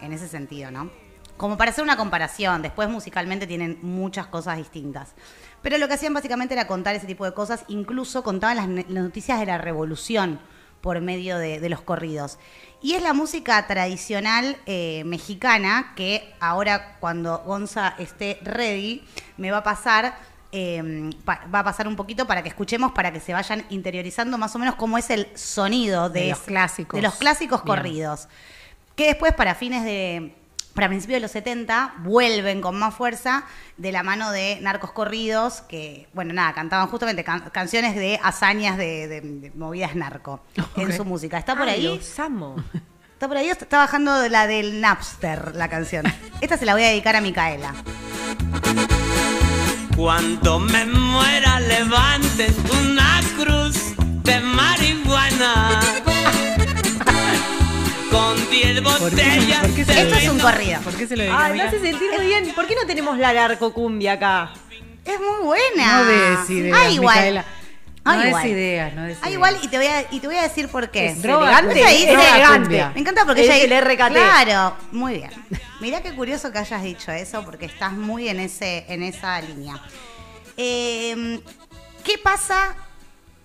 en 0.00 0.12
ese 0.12 0.26
sentido, 0.26 0.72
¿no? 0.72 0.90
Como 1.36 1.56
para 1.56 1.70
hacer 1.70 1.84
una 1.84 1.96
comparación, 1.96 2.62
después 2.62 2.88
musicalmente 2.88 3.46
tienen 3.46 3.78
muchas 3.82 4.26
cosas 4.26 4.56
distintas. 4.56 5.14
Pero 5.62 5.78
lo 5.78 5.86
que 5.86 5.94
hacían 5.94 6.12
básicamente 6.12 6.54
era 6.54 6.66
contar 6.66 6.96
ese 6.96 7.06
tipo 7.06 7.24
de 7.24 7.32
cosas, 7.32 7.64
incluso 7.68 8.24
contaban 8.24 8.56
las 8.56 8.88
noticias 8.88 9.38
de 9.38 9.46
la 9.46 9.58
revolución 9.58 10.40
por 10.86 11.00
medio 11.00 11.36
de, 11.36 11.58
de 11.58 11.68
los 11.68 11.80
corridos. 11.80 12.38
Y 12.80 12.92
es 12.94 13.02
la 13.02 13.12
música 13.12 13.66
tradicional 13.66 14.56
eh, 14.66 15.02
mexicana 15.04 15.94
que 15.96 16.32
ahora 16.38 16.96
cuando 17.00 17.38
Gonza 17.38 17.96
esté 17.98 18.38
ready 18.42 19.02
me 19.36 19.50
va 19.50 19.58
a 19.58 19.62
pasar, 19.64 20.16
eh, 20.52 21.10
pa- 21.24 21.40
va 21.52 21.58
a 21.58 21.64
pasar 21.64 21.88
un 21.88 21.96
poquito 21.96 22.24
para 22.28 22.44
que 22.44 22.50
escuchemos, 22.50 22.92
para 22.92 23.10
que 23.12 23.18
se 23.18 23.32
vayan 23.32 23.66
interiorizando 23.68 24.38
más 24.38 24.54
o 24.54 24.60
menos 24.60 24.76
cómo 24.76 24.96
es 24.96 25.10
el 25.10 25.26
sonido 25.36 26.08
de, 26.08 26.20
De 26.20 26.28
los 26.30 26.38
clásicos. 26.42 26.96
de 26.96 27.02
los 27.02 27.16
clásicos 27.16 27.64
Bien. 27.64 27.76
corridos. 27.76 28.28
Que 28.94 29.06
después 29.06 29.32
para 29.34 29.56
fines 29.56 29.82
de 29.84 30.36
para 30.76 30.86
principios 30.88 31.16
de 31.16 31.20
los 31.22 31.32
70 31.32 31.94
vuelven 32.04 32.60
con 32.60 32.78
más 32.78 32.94
fuerza 32.94 33.44
de 33.78 33.90
la 33.90 34.04
mano 34.04 34.30
de 34.30 34.58
narcos 34.60 34.92
corridos 34.92 35.62
que, 35.62 36.06
bueno, 36.12 36.32
nada, 36.32 36.52
cantaban 36.52 36.86
justamente 36.86 37.24
can- 37.24 37.50
canciones 37.50 37.96
de 37.96 38.20
hazañas 38.22 38.76
de, 38.76 39.08
de- 39.08 39.20
de 39.22 39.50
movidas 39.56 39.96
narco 39.96 40.40
en 40.76 40.96
su 40.96 41.04
música. 41.04 41.38
¿Está 41.38 41.56
por 41.56 41.66
Ay, 41.68 41.86
ahí? 41.86 41.96
Los 41.96 42.18
amo. 42.20 42.56
Está 43.14 43.26
por 43.26 43.38
ahí, 43.38 43.48
está 43.48 43.64
está 43.64 43.78
bajando 43.78 44.28
la 44.28 44.46
del 44.46 44.80
Napster, 44.82 45.56
la 45.56 45.68
canción. 45.68 46.04
Esta 46.42 46.58
se 46.58 46.66
la 46.66 46.74
voy 46.74 46.84
a 46.84 46.88
dedicar 46.88 47.16
a 47.16 47.22
Micaela. 47.22 47.74
Cuando 49.96 50.58
me 50.58 50.84
muera 50.84 51.58
levanten 51.60 52.54
una 52.88 53.20
cruz 53.38 53.94
de 54.24 54.40
marihuana 54.40 55.05
¿Por 59.10 59.14
qué, 59.18 59.24
botellas 59.24 59.58
por 59.60 59.74
qué 59.74 59.84
se 59.84 59.92
de 59.94 60.02
lo 60.04 60.08
Esto 60.08 60.16
es 60.18 60.28
un 60.30 60.38
corrido. 60.40 60.80
¿Por 60.82 60.94
qué 60.96 61.06
se 61.06 61.16
lo 61.16 61.22
dedica 61.22 61.44
Ay, 61.44 61.52
me 61.52 61.62
hace 61.62 61.80
sentir 61.80 62.10
muy 62.16 62.26
bien. 62.26 62.52
¿Por 62.54 62.66
qué 62.66 62.74
no 62.74 62.86
tenemos 62.86 63.18
la 63.18 63.32
narcocumbia 63.32 64.12
acá? 64.12 64.50
Es 65.04 65.20
muy 65.20 65.44
buena. 65.44 65.98
No 65.98 66.04
des 66.04 66.50
ideas, 66.50 66.78
Ah, 66.80 66.90
igual. 66.90 67.16
Micaela. 67.16 67.44
Ah, 68.04 68.14
No 68.14 68.18
des 68.20 68.28
igual. 68.28 68.46
ideas, 68.48 68.94
no 68.94 69.02
des 69.04 69.16
Ah, 69.16 69.20
ideas. 69.28 69.32
igual, 69.34 69.58
y 69.62 69.68
te 69.68 69.76
voy 69.78 69.86
a, 69.86 70.00
y 70.12 70.20
te 70.20 70.26
voy 70.26 70.36
a 70.36 70.42
decir 70.42 70.68
por 70.68 70.90
qué. 70.90 71.06
Es 71.06 71.24
elegante. 71.24 71.80
Elegante. 72.12 72.86
Me 72.94 73.00
encanta 73.00 73.24
porque 73.24 73.42
Es 73.46 73.54
ella 73.54 73.76
el 73.78 73.84
RKT. 73.84 74.12
Claro, 74.12 74.76
muy 74.92 75.14
bien. 75.14 75.30
Mirá 75.80 76.02
qué 76.02 76.12
curioso 76.14 76.50
que 76.52 76.58
hayas 76.58 76.82
dicho 76.82 77.12
eso 77.12 77.44
porque 77.44 77.66
estás 77.66 77.92
muy 77.92 78.28
en 78.28 78.40
ese 78.40 78.84
en 78.88 79.02
esa 79.02 79.40
línea. 79.40 79.80
Eh, 80.56 81.40
¿Qué 82.04 82.18
pasa? 82.18 82.74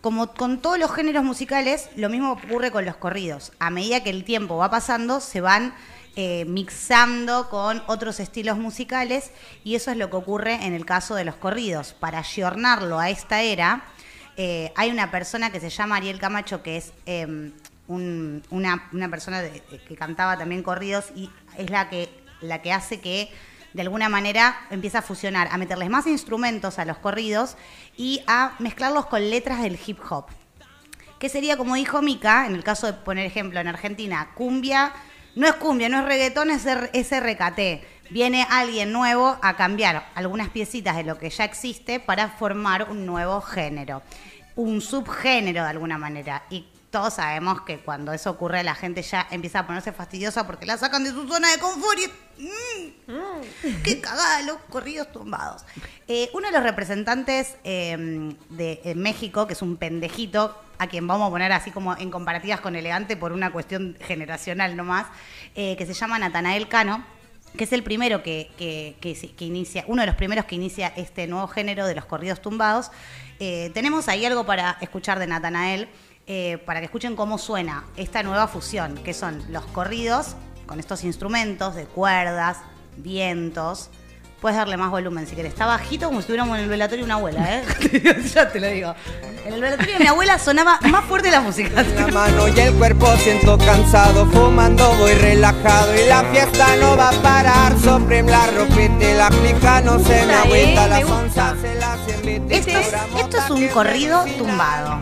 Como 0.02 0.34
con 0.34 0.60
todos 0.62 0.80
los 0.80 0.92
géneros 0.92 1.24
musicales, 1.24 1.90
lo 1.96 2.10
mismo 2.10 2.32
ocurre 2.32 2.72
con 2.72 2.86
los 2.86 2.96
corridos. 2.96 3.52
A 3.60 3.70
medida 3.70 4.04
que 4.04 4.10
el 4.10 4.24
tiempo 4.24 4.58
va 4.58 4.72
pasando, 4.72 5.20
se 5.20 5.42
van 5.42 5.76
eh, 6.16 6.44
mixando 6.46 7.50
con 7.50 7.84
otros 7.88 8.20
estilos 8.20 8.58
musicales 8.58 9.32
y 9.64 9.76
eso 9.76 9.92
es 9.92 9.98
lo 9.98 10.10
que 10.10 10.18
ocurre 10.18 10.66
en 10.66 10.74
el 10.74 10.86
caso 10.86 11.14
de 11.16 11.24
los 11.24 11.36
corridos. 11.36 11.94
Para 11.94 12.20
ayornarlo 12.20 13.00
a 13.00 13.12
esta 13.12 13.42
era, 13.44 13.84
eh, 14.38 14.74
hay 14.76 14.90
una 14.90 15.12
persona 15.12 15.52
que 15.52 15.60
se 15.60 15.70
llama 15.70 15.98
Ariel 15.98 16.20
Camacho, 16.20 16.64
que 16.64 16.78
es 16.78 16.94
un- 17.88 18.44
una, 18.50 18.90
persona 19.12 19.44
que 19.88 19.96
cantaba 19.96 20.36
también 20.38 20.64
corridos 20.64 21.06
y 21.16 21.30
es 21.58 21.70
la 21.70 21.90
que, 21.90 22.10
la 22.42 22.62
que 22.62 22.74
hace 22.74 23.00
que 23.02 23.30
de 23.74 23.82
alguna 23.82 24.10
manera 24.10 24.66
empieza 24.70 25.00
a 25.00 25.02
fusionar, 25.02 25.48
a 25.52 25.58
meterles 25.58 25.90
más 25.90 26.08
instrumentos 26.08 26.80
a 26.80 26.86
los 26.86 26.98
corridos 26.98 27.56
y 27.98 28.22
a 28.28 28.56
mezclarlos 28.60 29.06
con 29.06 29.30
letras 29.30 29.62
del 29.62 29.80
hip 29.86 30.00
hop. 30.10 30.26
Que 31.20 31.30
sería, 31.30 31.56
como 31.56 31.76
dijo 31.76 32.02
Mika, 32.02 32.48
en 32.48 32.56
el 32.56 32.64
caso 32.64 32.88
de 32.88 32.94
poner 32.94 33.26
ejemplo 33.26 33.60
en 33.60 33.68
Argentina, 33.68 34.32
cumbia, 34.34 34.92
no 35.36 35.48
es 35.48 35.54
cumbia, 35.54 35.88
no 35.88 36.00
es 36.00 36.06
reggaetón, 36.06 36.50
es, 36.50 36.66
es 36.66 37.12
RKT. 37.12 38.10
Viene 38.10 38.46
alguien 38.50 38.92
nuevo 38.92 39.38
a 39.42 39.56
cambiar 39.56 40.10
algunas 40.16 40.50
piecitas 40.50 40.98
de 40.98 41.04
lo 41.04 41.18
que 41.18 41.30
ya 41.30 41.46
existe 41.46 42.00
para 42.00 42.30
formar 42.30 42.90
un 42.90 43.06
nuevo 43.06 43.40
género, 43.40 44.02
un 44.56 44.82
subgénero 44.82 45.64
de 45.64 45.70
alguna 45.70 45.98
manera. 45.98 46.44
Y 46.50 46.66
todos 46.92 47.14
sabemos 47.14 47.62
que 47.62 47.80
cuando 47.80 48.12
eso 48.12 48.30
ocurre 48.32 48.64
la 48.64 48.76
gente 48.76 49.02
ya 49.02 49.26
empieza 49.32 49.60
a 49.60 49.68
ponerse 49.68 49.94
fastidiosa 49.94 50.46
porque 50.46 50.66
la 50.66 50.78
sacan 50.78 51.06
de 51.06 51.12
su 51.12 51.26
zona 51.28 51.50
de 51.52 51.58
confort 51.58 52.00
y... 52.00 52.12
mm, 53.08 53.82
¡Qué 53.84 54.02
cagada 54.02 54.42
los 54.44 54.58
corridos 54.70 55.12
tumbados! 55.12 55.64
Eh, 56.08 56.30
uno 56.34 56.48
de 56.48 56.54
los 56.54 56.64
representantes 56.64 57.56
eh, 57.64 58.36
de 58.50 58.94
México, 58.96 59.48
que 59.48 59.54
es 59.54 59.62
un 59.62 59.78
pendejito, 59.78 60.56
a 60.78 60.88
quien 60.88 61.06
vamos 61.08 61.28
a 61.28 61.32
poner 61.32 61.52
así 61.52 61.70
como 61.72 61.96
en 61.98 62.10
comparativas 62.10 62.60
con 62.62 62.76
elegante 62.76 63.16
por 63.16 63.32
una 63.34 63.52
cuestión 63.52 63.98
generacional 64.02 64.76
nomás, 64.76 65.06
eh, 65.56 65.76
que 65.78 65.86
se 65.86 65.94
llama 65.94 66.18
Natanael 66.18 66.68
Cano, 66.68 67.04
que 67.58 67.66
es 67.66 67.74
el 67.74 67.84
primero 67.84 68.24
que, 68.24 68.50
que- 68.58 68.96
que 69.02 69.46
inicia, 69.46 69.84
uno 69.88 70.02
de 70.02 70.08
los 70.08 70.16
primeros 70.16 70.46
que 70.46 70.56
inicia 70.56 70.88
este 70.96 71.28
nuevo 71.28 71.48
género 71.48 71.86
de 71.86 71.94
los 71.96 72.06
corridos 72.06 72.42
tumbados. 72.42 72.90
Eh, 73.40 73.70
tenemos 73.74 74.08
ahí 74.08 74.26
algo 74.26 74.46
para 74.46 74.78
escuchar 74.82 75.20
de 75.20 75.28
Natanael, 75.28 75.88
eh, 76.28 76.60
para 76.66 76.80
que 76.80 76.86
escuchen 76.86 77.16
cómo 77.16 77.38
suena 77.38 77.84
esta 77.98 78.24
nueva 78.24 78.48
fusión, 78.48 78.96
que 79.04 79.14
son 79.14 79.44
los 79.52 79.66
corridos 79.68 80.36
con 80.72 80.80
estos 80.80 81.04
instrumentos 81.04 81.76
de 81.76 81.84
cuerdas, 81.84 82.60
vientos, 82.96 83.90
Puedes 84.40 84.58
darle 84.58 84.76
más 84.76 84.90
volumen 84.90 85.28
si 85.28 85.36
querés. 85.36 85.52
Está 85.52 85.68
bajito 85.68 86.08
como 86.08 86.18
si 86.18 86.22
estuviéramos 86.22 86.58
en 86.58 86.64
el 86.64 86.70
velatorio 86.70 87.04
de 87.04 87.06
una 87.06 87.14
abuela, 87.14 87.60
¿eh? 87.60 87.64
ya 88.34 88.50
te 88.52 88.60
lo 88.60 88.68
digo. 88.70 88.96
En 89.46 89.54
el 89.54 89.62
velatorio 89.62 89.94
de 89.94 90.00
mi 90.00 90.08
abuela 90.08 90.40
sonaba 90.40 90.80
más 90.90 91.06
fuerte 91.06 91.30
la 91.30 91.42
música. 91.42 91.84
La 91.84 92.08
mano 92.08 92.48
y 92.48 92.60
el 92.60 92.74
cuerpo 92.74 93.06
siento 93.18 93.56
cansado, 93.60 94.26
fumando 94.26 94.96
voy 94.96 95.14
relajado 95.14 95.94
y 95.94 96.08
la 96.08 96.24
fiesta 96.24 96.76
no 96.78 96.98
va 96.98 97.10
a 97.10 97.22
parar. 97.22 97.78
Soprim 97.78 98.26
la 98.26 98.48
ropita 98.48 99.12
y 99.12 99.14
la 99.14 99.30
clica 99.30 99.82
no 99.82 100.00
se 100.00 100.26
me 100.26 100.34
agüita, 100.34 100.86
eh, 100.86 100.90
las 100.90 101.04
me 101.04 101.12
onzas 101.12 101.58
se 101.62 101.76
las 101.76 102.26
invita. 102.26 102.56
Esto 102.56 102.80
es, 102.80 102.94
esto 103.20 103.38
es 103.38 103.50
un 103.52 103.68
corrido 103.68 104.26
tumbado. 104.40 105.02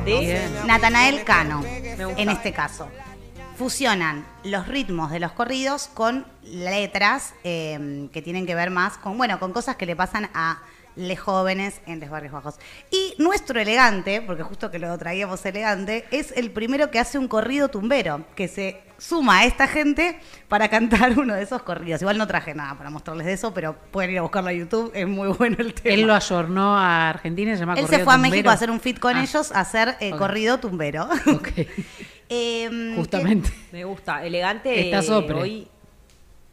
Natanael 0.65 1.23
Cano, 1.23 1.63
en 1.63 2.27
este 2.27 2.51
caso. 2.51 2.89
Fusionan 3.60 4.25
los 4.46 4.70
ritmos 4.70 5.12
de 5.12 5.20
los 5.20 5.34
corridos 5.34 5.89
con 5.94 6.25
letras 6.44 7.34
eh, 7.44 8.08
que 8.13 8.22
tienen 8.22 8.46
que 8.46 8.56
ver 8.56 8.70
más 8.70 8.98
con, 8.98 9.18
bueno, 9.18 9.38
con 9.38 9.51
cosas 9.51 9.75
que 9.75 9.86
le 9.86 9.98
pasan 9.98 10.30
a 10.34 10.60
les 10.96 11.20
jóvenes 11.20 11.82
en 11.86 12.00
los 12.00 12.10
barrios 12.10 12.32
bajos. 12.32 12.56
Y 12.89 13.16
nuestro 13.18 13.60
elegante, 13.60 14.22
porque 14.22 14.44
justo 14.44 14.72
que 14.72 14.80
lo 14.80 14.98
traíamos 14.98 15.46
elegante, 15.46 16.06
es 16.10 16.32
el 16.38 16.51
primero 16.51 16.89
que 16.89 17.00
hace 17.00 17.18
un 17.18 17.28
corrido 17.28 17.68
tumbero, 17.68 18.24
que 18.34 18.48
se 18.48 18.82
suma 18.98 19.39
a 19.39 19.46
esta 19.46 19.68
gente 19.68 20.18
para 20.48 20.70
cantar 20.70 21.20
uno 21.20 21.36
de 21.36 21.44
esos 21.44 21.62
corridos. 21.62 22.01
Igual 22.01 22.18
no 22.18 22.28
traje 22.28 22.56
nada 22.56 22.78
para 22.78 22.89
mostrarles 22.89 23.25
de 23.25 23.34
eso, 23.34 23.54
pero 23.54 23.75
pueden 23.92 24.12
ir 24.12 24.20
a 24.20 24.22
buscarlo 24.22 24.51
a 24.51 24.54
YouTube, 24.54 24.89
es 24.94 25.06
muy 25.06 25.28
bueno 25.38 25.58
el 25.60 25.74
tema. 25.74 25.96
Él 25.96 26.08
lo 26.08 26.13
ayornó 26.13 26.78
a 26.78 27.10
Argentina 27.10 27.51
y 27.51 27.56
se 27.56 27.60
llama 27.60 27.74
Él 27.74 27.88
se 27.88 28.06
fue 28.06 28.13
a. 28.13 28.18
México 28.18 28.50
a 28.50 28.54
hacer 28.54 28.72
un 28.72 28.80
fit 28.80 29.00
con 29.00 29.18
Ah, 29.18 29.24
ellos, 29.24 29.51
a 29.51 29.60
hacer 29.60 29.98
eh, 30.00 30.12
corrido 30.12 30.60
tumbero. 30.60 31.10
Em, 32.29 32.95
justamente. 32.95 33.51
Me 33.71 33.83
gusta. 33.83 34.24
Elegante. 34.24 34.79
Está 34.79 35.00
eh, 35.00 35.03
sopre. 35.03 35.36
Hoy. 35.36 35.67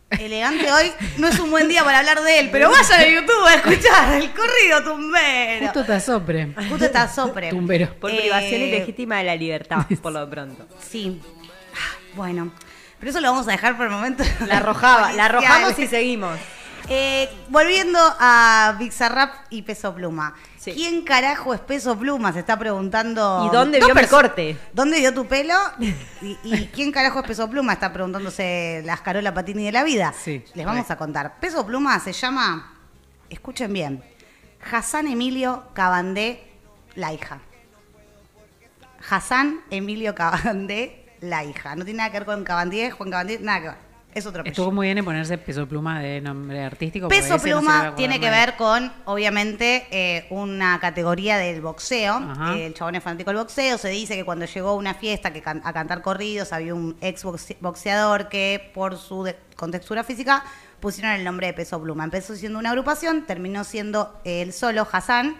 Elegante 0.08 0.70
hoy 0.70 0.92
no 1.18 1.26
es 1.26 1.38
un 1.40 1.50
buen 1.50 1.66
día 1.68 1.82
para 1.82 1.98
hablar 1.98 2.22
de 2.22 2.38
él, 2.38 2.48
pero 2.52 2.70
vayan 2.70 3.00
a 3.00 3.08
YouTube 3.08 3.44
a 3.44 3.54
escuchar 3.54 4.14
el 4.14 4.30
corrido 4.30 4.84
tumbero. 4.84 5.64
Justo 5.66 5.84
te 5.84 5.92
asopre. 5.94 6.54
Justo 6.68 6.84
está 6.84 7.08
sopre. 7.08 7.50
Tumbero. 7.50 7.92
Por 7.98 8.10
Eh, 8.12 8.20
privación 8.20 8.62
ilegítima 8.62 9.18
de 9.18 9.24
la 9.24 9.34
libertad, 9.34 9.84
por 10.02 10.12
lo 10.12 10.28
pronto. 10.30 10.64
Sí. 10.80 11.20
Ah, 11.74 11.98
Bueno, 12.14 12.52
pero 13.00 13.10
eso 13.10 13.20
lo 13.20 13.30
vamos 13.32 13.48
a 13.48 13.50
dejar 13.50 13.76
por 13.76 13.86
el 13.86 13.92
momento. 13.92 14.22
La 14.46 14.58
arrojaba, 14.58 15.12
la 15.12 15.24
arrojamos 15.24 15.76
y 15.78 15.88
seguimos. 15.88 16.38
Eh, 16.88 17.28
volviendo 17.48 17.98
a 18.00 18.76
Bizarrap 18.78 19.46
y 19.50 19.62
Peso 19.62 19.92
Pluma. 19.94 20.34
Sí. 20.56 20.72
¿Quién 20.72 21.02
carajo 21.02 21.52
es 21.52 21.60
Peso 21.60 21.98
Pluma? 21.98 22.32
Se 22.32 22.40
está 22.40 22.56
preguntando. 22.58 23.48
¿Y 23.50 23.54
dónde 23.54 23.80
vio 23.80 23.94
mi 23.94 24.06
corte? 24.06 24.56
¿Dónde 24.72 24.98
vio 25.00 25.12
tu 25.12 25.26
pelo? 25.26 25.54
¿Y, 25.80 26.36
y 26.44 26.70
quién 26.72 26.92
carajo 26.92 27.20
es 27.20 27.26
Peso 27.26 27.50
Pluma? 27.50 27.72
Está 27.72 27.92
preguntándose 27.92 28.82
las 28.84 29.00
Carola 29.00 29.34
Patini 29.34 29.64
de 29.64 29.72
la 29.72 29.82
vida. 29.82 30.14
Sí, 30.16 30.44
Les 30.54 30.64
vamos 30.64 30.88
a 30.90 30.96
contar. 30.96 31.40
Peso 31.40 31.66
Pluma 31.66 31.98
se 31.98 32.12
llama, 32.12 32.72
escuchen 33.30 33.72
bien, 33.72 34.02
Hassan 34.70 35.08
Emilio 35.08 35.64
Cabandé, 35.74 36.52
la 36.94 37.12
hija. 37.12 37.40
Hassan 39.08 39.60
Emilio 39.70 40.14
Cabandé, 40.14 41.04
la 41.20 41.44
hija. 41.44 41.76
No 41.76 41.84
tiene 41.84 41.98
nada 41.98 42.10
que 42.10 42.18
ver 42.18 42.26
con 42.26 42.44
Cabandé, 42.44 42.90
Juan 42.90 43.10
Cabandé, 43.10 43.38
nada 43.40 43.60
que 43.60 43.68
ver. 43.68 43.85
Es 44.16 44.24
otro 44.24 44.40
apellido. 44.40 44.62
Estuvo 44.62 44.72
muy 44.72 44.86
bien 44.86 44.96
en 44.96 45.04
ponerse 45.04 45.36
peso 45.36 45.68
pluma 45.68 46.00
de 46.00 46.22
nombre 46.22 46.64
artístico. 46.64 47.08
Peso 47.08 47.36
no 47.36 47.42
Pluma 47.42 47.94
tiene 47.96 48.18
que 48.18 48.30
ver 48.30 48.56
con, 48.56 48.90
obviamente, 49.04 49.86
eh, 49.90 50.26
una 50.30 50.80
categoría 50.80 51.36
del 51.36 51.60
boxeo. 51.60 52.18
Eh, 52.54 52.64
el 52.66 52.72
chabón 52.72 52.94
es 52.94 53.02
fanático 53.02 53.28
del 53.30 53.40
boxeo. 53.40 53.76
Se 53.76 53.90
dice 53.90 54.16
que 54.16 54.24
cuando 54.24 54.46
llegó 54.46 54.70
a 54.70 54.74
una 54.74 54.94
fiesta 54.94 55.34
que 55.34 55.42
can- 55.42 55.60
a 55.64 55.72
cantar 55.74 56.00
corridos 56.00 56.54
había 56.54 56.74
un 56.74 56.96
ex 57.02 57.24
boxe- 57.26 57.58
boxeador 57.60 58.30
que, 58.30 58.70
por 58.72 58.96
su 58.96 59.30
contextura 59.54 60.02
física, 60.02 60.42
pusieron 60.80 61.12
el 61.12 61.22
nombre 61.22 61.48
de 61.48 61.52
Peso 61.52 61.78
Pluma. 61.82 62.04
Empezó 62.04 62.34
siendo 62.36 62.58
una 62.58 62.70
agrupación, 62.70 63.26
terminó 63.26 63.64
siendo 63.64 64.18
él 64.24 64.54
solo, 64.54 64.88
Hassan, 64.90 65.36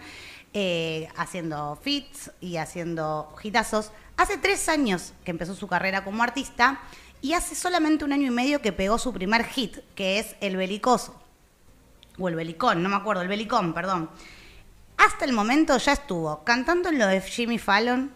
eh, 0.53 1.07
haciendo 1.17 1.77
fits 1.81 2.31
y 2.41 2.57
haciendo 2.57 3.35
hitazos. 3.43 3.91
Hace 4.17 4.37
tres 4.37 4.69
años 4.69 5.13
que 5.23 5.31
empezó 5.31 5.53
su 5.55 5.67
carrera 5.67 6.03
como 6.03 6.21
artista 6.23 6.79
y 7.21 7.33
hace 7.33 7.55
solamente 7.55 8.05
un 8.05 8.13
año 8.13 8.27
y 8.27 8.31
medio 8.31 8.61
que 8.61 8.71
pegó 8.71 8.97
su 8.97 9.13
primer 9.13 9.45
hit, 9.45 9.77
que 9.95 10.19
es 10.19 10.35
El 10.41 10.55
Belicoso 10.57 11.19
o 12.19 12.27
el 12.29 12.35
Belicón, 12.35 12.81
no 12.81 12.89
me 12.89 12.95
acuerdo, 12.95 13.21
el 13.21 13.27
Belicón, 13.27 13.73
perdón. 13.73 14.09
Hasta 14.97 15.25
el 15.25 15.33
momento 15.33 15.77
ya 15.77 15.93
estuvo 15.93 16.43
cantando 16.43 16.89
en 16.89 16.97
lo 16.97 17.05
de 17.07 17.21
Jimmy 17.21 17.59
Fallon 17.59 18.11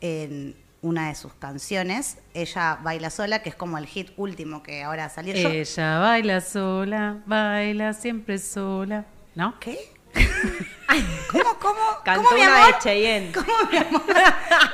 en 0.00 0.56
una 0.82 1.08
de 1.08 1.14
sus 1.14 1.32
canciones, 1.34 2.18
Ella 2.32 2.78
baila 2.82 3.10
sola, 3.10 3.42
que 3.42 3.48
es 3.50 3.54
como 3.54 3.76
el 3.76 3.86
hit 3.86 4.10
último 4.16 4.62
que 4.62 4.82
ahora 4.82 5.08
salió. 5.08 5.34
Yo- 5.34 5.48
Ella 5.50 5.98
baila 5.98 6.40
sola, 6.40 7.18
baila 7.26 7.92
siempre 7.92 8.38
sola. 8.38 9.04
¿No? 9.34 9.58
¿Qué? 9.60 9.78
¿Cómo, 11.30 11.58
cómo? 11.60 11.80
Cantó 12.04 12.22
¿Cómo, 12.28 12.36
mi 12.36 12.46
una 12.46 12.56
amor? 12.62 12.74
de 12.74 12.78
Cheyenne. 12.80 13.32
¿Cómo, 13.32 13.46
mi 13.70 13.76
amor? 13.76 14.02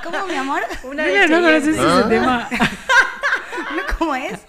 ¿Cómo, 0.05 0.27
mi 0.27 0.35
amor? 0.37 0.63
Una 0.85 1.03
Mira, 1.05 1.21
de 1.23 1.29
no 1.29 1.49
ese 1.49 2.09
tema. 2.09 2.49
¿No, 3.77 3.83
¿Cómo 3.99 4.15
es? 4.15 4.41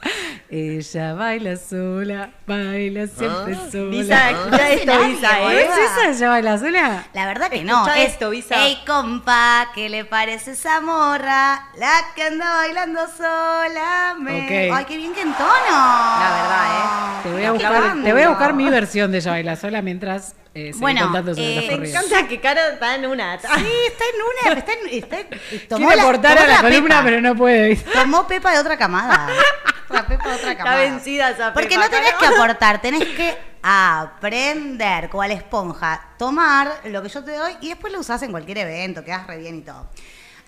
Ella 0.50 1.14
baila 1.14 1.56
sola, 1.56 2.30
baila 2.46 3.08
siempre 3.08 3.56
sola. 3.72 3.90
Visa, 3.90 4.30
escucha 4.32 4.56
hace 4.56 4.74
esto, 4.76 4.94
nadie, 4.94 5.16
Visa, 5.16 5.40
¿No 5.40 5.50
¿eh? 5.52 5.62
es 5.64 5.70
esa? 5.78 6.10
¿Ella 6.10 6.30
baila 6.30 6.58
sola? 6.58 7.08
La 7.14 7.26
verdad 7.26 7.50
que 7.50 7.64
no. 7.64 7.88
Es, 7.88 8.12
esto, 8.12 8.30
Visa. 8.30 8.66
Ey, 8.66 8.78
compa, 8.86 9.70
¿qué 9.74 9.90
le 9.90 10.06
parece 10.06 10.52
esa 10.52 10.82
morra? 10.82 11.70
La 11.78 11.92
que 12.16 12.24
anda 12.24 12.56
bailando 12.56 13.02
sola. 13.18 14.16
Me... 14.20 14.72
Ay, 14.72 14.86
qué 14.86 14.98
bien 14.98 15.14
que 15.14 15.22
entono. 15.22 15.50
La 15.70 16.30
verdad, 16.42 17.24
Te 17.24 17.30
¿eh? 17.30 17.34
voy 17.34 17.44
a 17.46 17.52
buscar, 17.52 18.04
te 18.04 18.14
voy 18.14 18.22
a 18.22 18.30
buscar 18.30 18.54
mi 18.54 18.70
versión 18.70 19.12
de 19.12 19.18
ella 19.20 19.32
baila 19.32 19.56
sola 19.56 19.82
mientras 19.82 20.36
eh, 20.56 20.72
Bueno, 20.76 21.12
eh, 21.38 21.78
Me 21.80 21.90
encanta 21.90 22.28
que 22.28 22.40
Caro 22.40 22.62
está 22.74 22.96
en 22.96 23.06
una. 23.08 23.40
Sí, 23.40 23.48
está 23.88 24.04
en 24.14 24.52
una. 24.52 24.60
Está 24.60 24.72
en, 24.74 24.80
está 24.90 25.20
en- 25.20 25.68
tomó 25.68 25.88
Quiere 25.88 25.96
la- 25.96 26.04
aportar 26.04 26.38
tomó 26.38 26.50
a 26.50 26.54
la, 26.54 26.62
columna, 26.62 26.90
Pepa. 26.98 27.04
pero 27.04 27.22
no 27.22 27.36
puede. 27.36 27.76
Tomó 27.76 28.28
Pepa 28.28 28.52
de 28.54 28.60
otra 28.60 28.78
camada. 28.78 29.28
La 29.90 30.08
Pepa 30.08 30.30
de 30.30 30.36
otra 30.36 30.52
Está 30.54 30.76
vencida 30.76 31.30
esa 31.30 31.54
Porque 31.54 31.70
Pepa, 31.76 31.82
no 31.84 31.90
tenés 31.90 32.14
Caro. 32.14 32.20
que 32.20 32.26
aportar, 32.42 32.82
tenés 32.82 33.06
que 33.10 33.38
aprender, 33.62 35.10
cual 35.10 35.32
esponja, 35.32 36.02
tomar 36.18 36.72
lo 36.86 37.02
que 37.04 37.10
yo 37.10 37.24
te 37.24 37.32
doy 37.36 37.56
y 37.62 37.70
después 37.70 37.94
lo 37.94 38.00
usás 38.00 38.22
en 38.24 38.32
cualquier 38.32 38.58
evento, 38.60 39.04
quedás 39.04 39.28
re 39.28 39.38
bien 39.38 39.56
y 39.58 39.62
todo. 39.62 39.88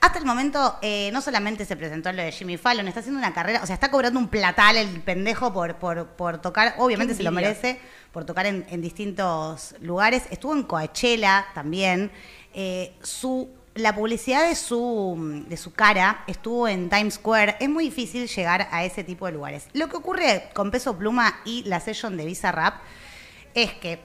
Hasta 0.05 0.19
el 0.19 0.25
momento, 0.25 0.77
eh, 0.83 1.09
no 1.13 1.19
solamente 1.19 1.65
se 1.65 1.75
presentó 1.75 2.11
lo 2.11 2.21
de 2.21 2.31
Jimmy 2.31 2.57
Fallon, 2.57 2.87
está 2.87 2.99
haciendo 2.99 3.17
una 3.17 3.33
carrera, 3.33 3.61
o 3.63 3.65
sea, 3.65 3.73
está 3.73 3.89
cobrando 3.89 4.19
un 4.19 4.27
platal 4.27 4.77
el 4.77 5.01
pendejo 5.01 5.51
por, 5.51 5.77
por, 5.77 6.09
por 6.09 6.39
tocar, 6.39 6.75
obviamente 6.77 7.15
se 7.15 7.23
lo 7.23 7.31
merece, 7.31 7.79
por 8.11 8.23
tocar 8.23 8.45
en, 8.45 8.67
en 8.69 8.83
distintos 8.83 9.73
lugares. 9.81 10.27
Estuvo 10.29 10.53
en 10.53 10.61
Coachella 10.61 11.47
también. 11.55 12.11
Eh, 12.53 12.93
su, 13.01 13.49
la 13.73 13.95
publicidad 13.95 14.47
de 14.47 14.53
su, 14.53 15.43
de 15.47 15.57
su 15.57 15.73
cara 15.73 16.23
estuvo 16.27 16.67
en 16.67 16.87
Times 16.87 17.15
Square. 17.15 17.55
Es 17.59 17.67
muy 17.67 17.85
difícil 17.85 18.27
llegar 18.27 18.67
a 18.69 18.85
ese 18.85 19.03
tipo 19.03 19.25
de 19.25 19.31
lugares. 19.31 19.65
Lo 19.73 19.89
que 19.89 19.97
ocurre 19.97 20.49
con 20.53 20.69
Peso 20.69 20.95
Pluma 20.95 21.39
y 21.45 21.63
la 21.63 21.79
session 21.79 22.15
de 22.15 22.25
Visa 22.25 22.51
Rap 22.51 22.75
es 23.55 23.73
que 23.73 23.99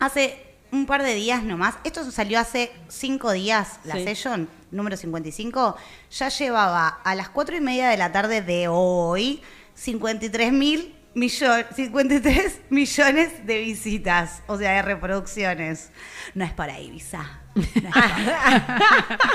hace 0.00 0.45
un 0.72 0.86
par 0.86 1.02
de 1.02 1.14
días 1.14 1.42
nomás, 1.42 1.76
esto 1.84 2.10
salió 2.10 2.38
hace 2.40 2.70
cinco 2.88 3.32
días, 3.32 3.78
la 3.84 3.94
Sí. 3.94 4.04
session 4.04 4.48
número 4.70 4.96
55, 4.96 5.76
ya 6.10 6.28
llevaba 6.28 6.88
a 7.04 7.14
las 7.14 7.28
cuatro 7.28 7.56
y 7.56 7.60
media 7.60 7.88
de 7.88 7.96
la 7.96 8.12
tarde 8.12 8.42
de 8.42 8.68
hoy 8.68 9.40
53 9.74 10.52
mil 10.52 10.94
millones, 11.14 11.66
53 11.76 12.60
millones 12.70 13.46
de 13.46 13.58
visitas, 13.60 14.42
o 14.46 14.58
sea, 14.58 14.72
de 14.72 14.82
reproducciones. 14.82 15.90
No 16.34 16.44
es 16.44 16.52
por 16.52 16.68
ahí, 16.68 16.90
Visa. 16.90 17.40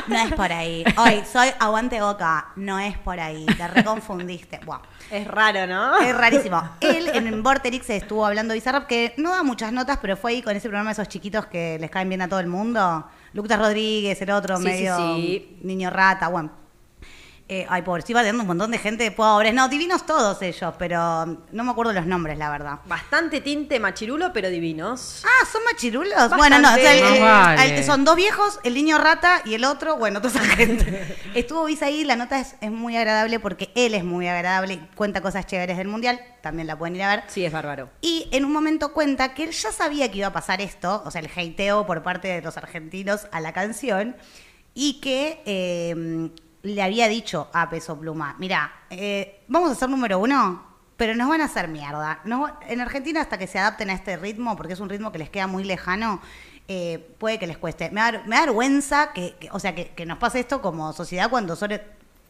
No 0.08 0.18
es 0.18 0.34
por 0.34 0.52
ahí. 0.52 0.84
Hoy 0.98 1.24
soy 1.32 1.50
aguante 1.60 2.02
boca. 2.02 2.48
No 2.56 2.80
es 2.80 2.98
por 2.98 3.20
ahí. 3.20 3.46
Te 3.46 3.68
reconfundiste. 3.68 4.60
Buah. 4.66 4.80
Es 5.10 5.28
raro, 5.28 5.68
¿no? 5.68 5.98
Es 6.00 6.16
rarísimo. 6.16 6.62
Él 6.80 7.10
en 7.14 7.44
Vorterix 7.44 7.90
estuvo 7.90 8.26
hablando 8.26 8.54
de 8.54 8.60
Bizarrap, 8.60 8.88
que 8.88 9.14
no 9.18 9.32
da 9.32 9.44
muchas 9.44 9.72
notas, 9.74 9.98
pero 10.02 10.16
fue 10.18 10.32
ahí 10.32 10.42
con 10.42 10.56
ese 10.56 10.70
programa 10.70 10.90
de 10.90 10.94
esos 10.94 11.08
chiquitos 11.08 11.46
que 11.48 11.78
les 11.80 11.90
caen 11.90 12.10
bien 12.10 12.22
a 12.22 12.30
todo 12.30 12.40
el 12.40 12.48
mundo. 12.48 13.06
Lucas 13.34 13.60
Rodríguez, 13.60 14.22
el 14.22 14.32
otro, 14.32 14.58
Sí, 14.58 14.64
medio 14.64 14.96
sí, 14.98 15.04
sí. 15.16 15.58
niño 15.64 15.90
rata, 15.90 16.28
bueno. 16.28 16.61
Eh, 17.54 17.66
ay, 17.68 17.82
pobre, 17.82 18.02
iba 18.08 18.22
teniendo 18.22 18.44
un 18.44 18.48
montón 18.48 18.72
de 18.72 18.78
gente 18.78 19.12
pobres. 19.12 19.54
No, 19.54 19.68
divinos 19.68 20.06
todos 20.06 20.42
ellos, 20.42 20.74
pero 20.80 21.26
no 21.26 21.64
me 21.66 21.72
acuerdo 21.72 21.92
los 21.92 22.06
nombres, 22.06 22.38
la 22.38 22.50
verdad. 22.50 22.80
Bastante 22.86 23.42
tinte 23.42 23.78
machirulo, 23.78 24.32
pero 24.32 24.50
divinos. 24.50 25.22
Ah, 25.26 25.46
¿son 25.52 25.62
machirulos? 25.66 26.30
Bueno, 26.38 26.60
no, 26.60 26.70
o 26.72 26.76
sea, 26.76 26.94
el- 26.96 27.02
Más 27.04 27.14
el- 27.18 27.22
vale. 27.22 27.78
el- 27.80 27.84
son 27.84 28.06
dos 28.06 28.16
viejos, 28.16 28.62
el 28.64 28.74
niño 28.74 28.98
rata 29.00 29.42
y 29.44 29.54
el 29.56 29.66
otro, 29.66 29.98
bueno, 29.98 30.22
toda 30.22 30.34
esa 30.42 30.46
gente. 30.56 31.18
Estuvo 31.36 31.66
Visa 31.66 31.88
ahí, 31.88 32.06
la 32.06 32.16
nota 32.16 32.40
es, 32.40 32.56
es 32.62 32.72
muy 32.72 32.96
agradable 32.96 33.38
porque 33.42 33.70
él 33.76 33.96
es 33.96 34.06
muy 34.06 34.30
agradable 34.30 34.76
y 34.76 34.78
cuenta 34.96 35.20
cosas 35.20 35.46
chéveres 35.46 35.76
del 35.76 35.90
Mundial, 35.90 36.22
también 36.42 36.68
la 36.68 36.78
pueden 36.78 36.96
ir 36.96 37.04
a 37.04 37.16
ver. 37.18 37.24
Sí, 37.28 37.44
es 37.44 37.52
bárbaro. 37.52 37.90
Y 38.00 38.30
en 38.32 38.46
un 38.46 38.54
momento 38.54 38.94
cuenta 38.94 39.34
que 39.34 39.44
él 39.44 39.52
ya 39.52 39.74
sabía 39.74 40.10
que 40.10 40.20
iba 40.20 40.28
a 40.28 40.32
pasar 40.34 40.62
esto, 40.62 41.04
o 41.06 41.12
sea, 41.12 41.20
el 41.20 41.30
hateo 41.36 41.86
por 41.86 42.02
parte 42.02 42.30
de 42.30 42.42
los 42.42 42.56
argentinos 42.56 43.28
a 43.34 43.42
la 43.42 43.52
canción, 43.52 44.16
y 44.74 45.02
que 45.02 45.42
eh, 45.46 46.30
le 46.64 46.82
había 46.82 47.08
dicho 47.08 47.50
a 47.54 47.70
Peso 47.70 47.98
Pluma, 47.98 48.36
mira, 48.40 48.72
eh, 48.90 49.44
vamos 49.48 49.72
a 49.72 49.76
ser 49.76 49.90
número 49.90 50.20
uno, 50.20 50.64
pero 50.98 51.16
nos 51.16 51.28
van 51.30 51.42
a 51.42 51.46
hacer 51.46 51.68
mierda. 51.68 52.20
En 52.68 52.82
Argentina, 52.82 53.22
hasta 53.22 53.38
que 53.38 53.48
se 53.48 53.58
adapten 53.58 53.90
a 53.90 53.94
este 53.94 54.18
ritmo, 54.18 54.56
porque 54.56 54.74
es 54.74 54.80
un 54.80 54.90
ritmo 54.90 55.12
que 55.12 55.18
les 55.18 55.30
queda 55.30 55.48
muy 55.48 55.64
lejano, 55.64 56.22
eh, 56.68 57.16
puede 57.18 57.40
que 57.40 57.48
les 57.48 57.58
cueste. 57.58 57.90
Me 57.90 58.02
da, 58.02 58.24
vergüenza 58.28 59.12
que, 59.14 59.36
que- 59.40 59.50
o 59.52 59.60
sea, 59.60 59.74
que, 59.74 60.06
nos 60.06 60.20
pase 60.20 60.40
esto 60.42 60.62
como 60.62 60.94
sociedad 60.94 61.30
cuando 61.30 61.56
sobre, 61.56 61.84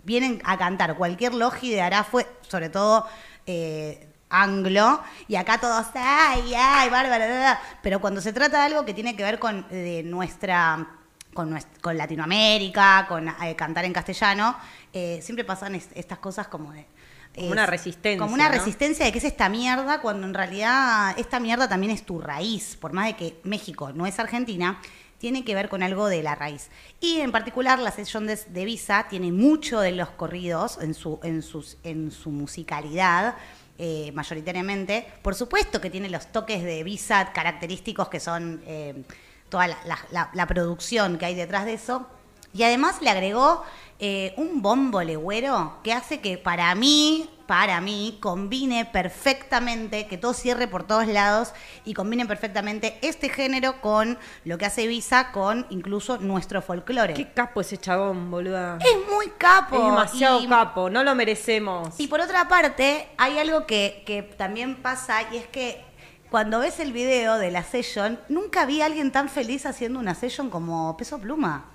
vienen 0.03 0.41
a 0.45 0.57
cantar 0.57 0.95
cualquier 0.95 1.33
logi 1.33 1.69
de 1.69 1.81
Arafue, 1.81 2.25
sobre 2.41 2.69
todo 2.69 3.05
eh, 3.45 4.07
anglo, 4.29 5.01
y 5.27 5.35
acá 5.35 5.59
todos, 5.59 5.87
ay, 5.95 6.53
ay, 6.55 6.89
bla". 6.89 7.59
pero 7.83 7.99
cuando 7.99 8.21
se 8.21 8.31
trata 8.31 8.59
de 8.59 8.65
algo 8.67 8.85
que 8.85 8.93
tiene 8.93 9.15
que 9.17 9.23
ver 9.23 9.39
con 9.39 9.67
de 9.69 10.03
nuestra 10.03 10.87
con, 11.33 11.57
con 11.81 11.97
Latinoamérica, 11.97 13.05
con 13.07 13.27
eh, 13.29 13.55
cantar 13.55 13.85
en 13.85 13.93
castellano, 13.93 14.55
eh, 14.93 15.19
siempre 15.21 15.45
pasan 15.45 15.75
es- 15.75 15.89
estas 15.95 16.19
cosas 16.19 16.47
como 16.47 16.71
de... 16.71 16.85
Como 17.33 17.45
es- 17.47 17.51
una 17.53 17.65
resistencia, 17.65 18.19
Como 18.19 18.33
una 18.33 18.49
¿no? 18.49 18.51
resistencia 18.55 19.05
de 19.05 19.11
que 19.13 19.19
es 19.19 19.23
esta 19.23 19.47
mierda, 19.47 20.01
cuando 20.01 20.27
en 20.27 20.33
realidad 20.33 21.17
esta 21.17 21.39
mierda 21.39 21.69
también 21.69 21.91
es 21.93 22.03
tu 22.03 22.19
raíz, 22.19 22.75
por 22.75 22.91
más 22.93 23.05
de 23.07 23.15
que 23.15 23.39
México 23.43 23.91
no 23.93 24.05
es 24.05 24.19
Argentina, 24.19 24.79
tiene 25.17 25.45
que 25.45 25.53
ver 25.55 25.69
con 25.69 25.83
algo 25.83 26.07
de 26.07 26.23
la 26.23 26.35
raíz. 26.35 26.69
Y 26.99 27.19
en 27.21 27.31
particular 27.31 27.79
la 27.79 27.91
sesión 27.91 28.25
de, 28.27 28.35
de 28.35 28.65
Visa 28.65 29.05
tiene 29.09 29.31
mucho 29.31 29.79
de 29.79 29.91
los 29.93 30.09
corridos 30.09 30.79
en 30.81 30.93
su, 30.93 31.19
en 31.23 31.41
sus, 31.43 31.77
en 31.83 32.11
su 32.11 32.31
musicalidad. 32.31 33.35
eh, 33.83 34.11
mayoritariamente. 34.13 35.07
Por 35.23 35.33
supuesto 35.33 35.79
que 35.81 35.89
tiene 35.89 36.07
los 36.09 36.31
toques 36.31 36.63
de 36.63 36.83
Visa 36.83 37.31
característicos 37.33 38.09
que 38.09 38.19
son 38.19 38.61
eh, 38.67 39.03
toda 39.51 39.67
la, 39.67 39.77
la- 39.85 39.99
la- 40.09 40.29
la 40.33 40.47
producción 40.47 41.19
que 41.19 41.27
hay 41.27 41.35
detrás 41.35 41.65
de 41.65 41.73
eso. 41.75 42.07
Y 42.53 42.63
además 42.63 43.01
le 43.01 43.09
agregó 43.11 43.63
eh, 43.99 44.33
un 44.35 44.61
bombo 44.63 45.01
legüero 45.03 45.77
que 45.83 45.93
hace 45.93 46.19
que 46.19 46.37
para 46.37 46.73
mí, 46.75 47.29
para 47.47 47.79
mí, 47.79 48.17
combine 48.19 48.83
perfectamente, 48.85 50.07
que 50.07 50.17
todo 50.17 50.33
cierre 50.33 50.67
por 50.67 50.83
todos 50.83 51.07
lados 51.07 51.53
y 51.85 51.93
combine 51.93 52.25
perfectamente 52.25 52.97
este 53.01 53.29
género 53.29 53.79
con 53.79 54.17
lo 54.43 54.57
que 54.57 54.65
hace 54.65 54.87
Visa, 54.87 55.31
con 55.31 55.65
incluso 55.69 56.17
nuestro 56.17 56.61
folclore. 56.61 57.13
Qué 57.13 57.31
capo 57.31 57.61
ese 57.61 57.77
chabón, 57.77 58.29
boluda. 58.31 58.77
Es 58.81 58.97
muy 59.13 59.29
capo. 59.37 59.77
Es 59.77 59.83
demasiado 59.85 60.41
y- 60.41 60.47
capo, 60.47 60.89
no 60.89 61.03
lo 61.03 61.15
merecemos. 61.15 61.97
y 61.99 62.07
por 62.07 62.19
otra 62.19 62.47
parte, 62.49 63.07
hay 63.17 63.37
algo 63.39 63.65
que, 63.65 64.03
que 64.05 64.23
también 64.23 64.75
pasa 64.81 65.21
y 65.31 65.37
es 65.37 65.47
que 65.47 65.85
cuando 66.31 66.59
ves 66.59 66.79
el 66.79 66.93
video 66.93 67.37
de 67.37 67.51
la 67.51 67.61
session, 67.61 68.17
nunca 68.29 68.65
vi 68.65 68.81
a 68.81 68.85
alguien 68.85 69.11
tan 69.11 69.27
feliz 69.27 69.65
haciendo 69.65 69.99
una 69.99 70.15
session 70.15 70.49
como 70.49 70.95
Peso 70.95 71.19
Pluma. 71.19 71.65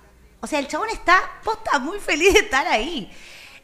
O 0.41 0.47
sea, 0.47 0.57
el 0.57 0.67
chabón 0.67 0.89
está, 0.89 1.19
posta, 1.43 1.77
muy 1.77 1.99
feliz 1.99 2.33
de 2.33 2.39
estar 2.39 2.67
ahí. 2.67 3.09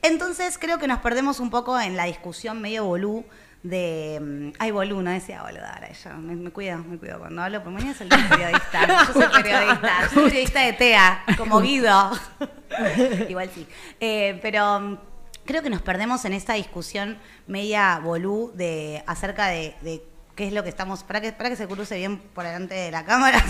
Entonces 0.03 0.57
creo 0.59 0.77
que 0.77 0.87
nos 0.87 0.99
perdemos 0.99 1.39
un 1.39 1.49
poco 1.49 1.79
en 1.79 1.97
la 1.97 2.05
discusión 2.05 2.61
medio 2.61 2.85
bolú 2.85 3.25
de... 3.63 4.19
mm, 4.21 4.49
Ay, 4.59 4.69
bolú, 4.69 5.01
no 5.01 5.09
decía 5.09 5.41
boluda, 5.41 5.73
ahora 5.73 5.87
ella. 5.89 6.13
Me, 6.13 6.35
me 6.35 6.51
cuido, 6.51 6.77
me 6.77 6.99
cuido. 6.99 7.17
Cuando 7.17 7.41
hablo, 7.41 7.63
por 7.63 7.71
mañana 7.73 7.93
soy 7.97 8.07
periodista. 8.07 8.87
Yo 9.07 9.13
soy 9.13 9.41
periodista. 9.41 10.09
Soy 10.13 10.23
periodista 10.25 10.61
de 10.61 10.73
TEA, 10.73 11.23
como 11.37 11.59
Guido. 11.59 12.11
Igual 13.29 13.49
sí. 13.55 13.65
Eh, 13.99 14.37
pero 14.43 14.79
mm, 14.79 14.97
creo 15.45 15.63
que 15.63 15.69
nos 15.71 15.81
perdemos 15.81 16.23
en 16.25 16.33
esta 16.33 16.53
discusión 16.53 17.17
media 17.47 17.99
bolú 17.99 18.51
de 18.53 19.03
acerca 19.07 19.47
de, 19.47 19.75
de 19.81 20.12
qué 20.35 20.47
es 20.47 20.53
lo 20.53 20.63
que 20.63 20.69
estamos. 20.69 21.03
Para 21.03 21.21
que, 21.21 21.31
para 21.31 21.49
que 21.49 21.55
se 21.55 21.67
cruce 21.67 21.97
bien 21.97 22.19
por 22.19 22.43
delante 22.43 22.73
de 22.73 22.91
la 22.91 23.05
cámara. 23.05 23.39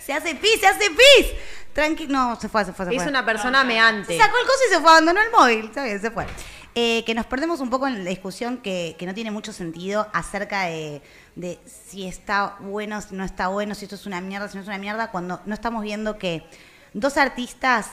se 0.00 0.12
hace 0.12 0.34
pis, 0.34 0.60
se 0.60 0.66
hace 0.66 0.90
pis. 0.90 1.32
Tranqui, 1.72 2.06
no, 2.06 2.38
se 2.40 2.48
fue, 2.48 2.64
se 2.64 2.72
fue, 2.72 2.86
se 2.86 2.94
Es 2.94 3.02
fue. 3.02 3.10
una 3.10 3.24
persona 3.24 3.64
meante. 3.64 4.16
Se 4.16 4.18
sacó 4.18 4.36
el 4.38 4.46
coso 4.46 4.58
y 4.68 4.74
se 4.74 4.80
fue, 4.80 4.90
abandonó 4.90 5.20
el 5.20 5.30
móvil. 5.30 5.66
Está 5.66 5.84
bien, 5.84 6.00
se 6.00 6.10
fue. 6.10 6.26
Eh, 6.74 7.02
que 7.04 7.14
nos 7.14 7.26
perdemos 7.26 7.60
un 7.60 7.70
poco 7.70 7.88
en 7.88 8.04
la 8.04 8.10
discusión 8.10 8.58
que, 8.58 8.94
que 8.98 9.06
no 9.06 9.14
tiene 9.14 9.30
mucho 9.30 9.52
sentido 9.52 10.06
acerca 10.12 10.64
de, 10.64 11.02
de 11.34 11.58
si 11.66 12.06
está 12.06 12.56
bueno, 12.60 13.00
si 13.00 13.16
no 13.16 13.24
está 13.24 13.48
bueno, 13.48 13.74
si 13.74 13.86
esto 13.86 13.96
es 13.96 14.06
una 14.06 14.20
mierda, 14.20 14.48
si 14.48 14.56
no 14.56 14.62
es 14.62 14.68
una 14.68 14.78
mierda, 14.78 15.10
cuando 15.10 15.40
no 15.44 15.54
estamos 15.54 15.82
viendo 15.82 16.18
que 16.18 16.44
dos 16.92 17.16
artistas 17.16 17.90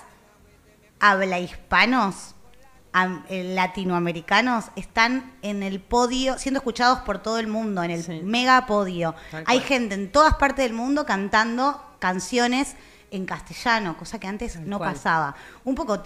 habla 1.00 1.40
hispanos, 1.40 2.35
latinoamericanos, 3.56 4.66
están 4.76 5.34
en 5.42 5.64
el 5.64 5.80
podio, 5.82 6.38
siendo 6.38 6.60
escuchados 6.60 7.00
por 7.00 7.20
todo 7.20 7.40
el 7.40 7.48
mundo, 7.48 7.84
en 7.84 7.92
el 7.92 8.04
Sí. 8.04 8.22
mega 8.24 8.66
podio. 8.66 9.16
Tal 9.32 9.44
Hay 9.48 9.58
cual. 9.60 9.68
gente 9.68 9.96
en 9.96 10.12
todas 10.12 10.36
partes 10.36 10.64
del 10.66 10.74
mundo 10.74 11.06
cantando 11.06 11.82
canciones 12.00 12.76
en 13.12 13.26
castellano, 13.26 13.98
cosa 13.98 14.20
que 14.20 14.28
antes 14.28 14.58
no 14.60 14.78
cual. 14.78 14.94
pasaba. 14.94 15.36
Un 15.64 15.76
poco 15.76 16.02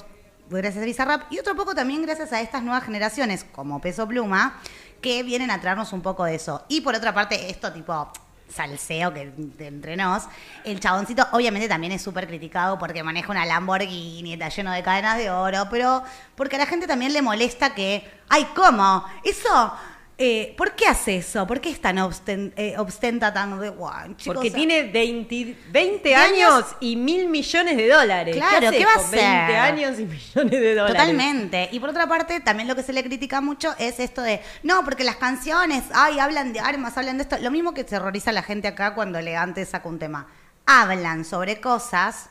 gracias 0.50 0.82
a 0.82 0.86
Bizarrap 0.86 1.32
y 1.32 1.40
otro 1.40 1.56
poco 1.56 1.76
también 1.76 2.02
gracias 2.02 2.34
a 2.34 2.42
estas 2.42 2.64
nuevas 2.64 2.84
generaciones 2.84 3.46
como 3.52 3.80
Peso 3.82 4.08
Pluma 4.08 4.60
que 5.02 5.22
vienen 5.24 5.52
a 5.52 5.62
traernos 5.62 5.94
un 5.94 6.02
poco 6.02 6.26
de 6.26 6.36
eso. 6.36 6.66
Y 6.70 6.82
por 6.82 6.96
otra 6.96 7.14
parte, 7.14 7.50
esto 7.50 7.72
tipo 7.72 8.12
salseo 8.50 9.14
que 9.14 9.32
entre 9.60 9.96
nos, 9.96 10.24
el 10.64 10.80
chaboncito 10.80 11.28
obviamente 11.32 11.68
también 11.68 11.94
es 11.94 12.02
súper 12.02 12.28
criticado 12.28 12.78
porque 12.78 13.04
maneja 13.04 13.32
una 13.32 13.46
Lamborghini, 13.46 14.34
está 14.34 14.50
lleno 14.50 14.72
de 14.72 14.84
cadenas 14.84 15.18
de 15.18 15.30
oro, 15.30 15.68
pero 15.70 16.04
porque 16.36 16.56
a 16.56 16.60
la 16.60 16.66
gente 16.66 16.88
también 16.88 17.14
le 17.14 17.22
molesta 17.22 17.74
que, 17.74 18.10
ay, 18.28 18.48
¿cómo? 18.56 19.06
Eso, 19.24 19.74
eh, 20.20 20.54
¿por 20.58 20.74
qué 20.74 20.86
hace 20.86 21.16
eso? 21.18 21.48
¿Por 21.48 21.62
qué 21.62 21.70
es 21.70 21.80
tan 21.82 21.96
obsten- 21.98 22.52
eh, 22.58 22.76
obstenta 22.78 23.34
tan 23.34 23.60
de, 23.60 23.70
"Guau, 23.70 24.14
chicos, 24.16 24.36
Porque 24.36 24.50
o- 24.50 24.54
tiene 24.54 24.84
20, 24.84 25.56
20 25.72 26.14
años- 26.16 26.52
años 26.54 26.66
y 26.82 26.96
mil 26.98 27.28
millones 27.30 27.78
de 27.78 27.88
dólares. 27.88 28.36
Claro, 28.36 28.68
haces 28.68 28.80
¿qué 28.80 28.86
va 28.86 28.92
a 28.92 28.96
hacer? 28.98 29.20
20 29.20 29.58
años 29.58 30.00
y 30.00 30.04
millones 30.06 30.52
de 30.60 30.76
dólares. 30.76 30.98
Totalmente. 30.98 31.70
Y 31.72 31.80
por 31.80 31.90
otra 31.90 32.06
parte, 32.08 32.40
también 32.42 32.68
lo 32.68 32.76
que 32.76 32.84
se 32.84 32.92
le 32.94 33.04
critica 33.04 33.40
mucho 33.42 33.74
es 33.80 34.00
esto 34.00 34.22
de, 34.22 34.42
no, 34.64 34.84
porque 34.84 35.04
las 35.04 35.16
canciones, 35.16 35.84
ay, 35.94 36.20
hablan 36.20 36.52
de 36.54 36.60
armas, 36.60 36.98
hablan 36.98 37.18
de 37.18 37.24
esto. 37.24 37.38
Lo 37.40 37.50
mismo 37.52 37.74
que 37.74 37.84
terroriza 37.86 38.32
a 38.32 38.34
la 38.34 38.44
gente 38.44 38.68
acá 38.68 38.94
cuando 38.94 39.18
Elegante 39.20 39.66
saca 39.66 39.88
un 39.88 40.00
tema. 40.00 40.28
Hablan 40.66 41.24
sobre 41.26 41.62
cosas 41.62 42.30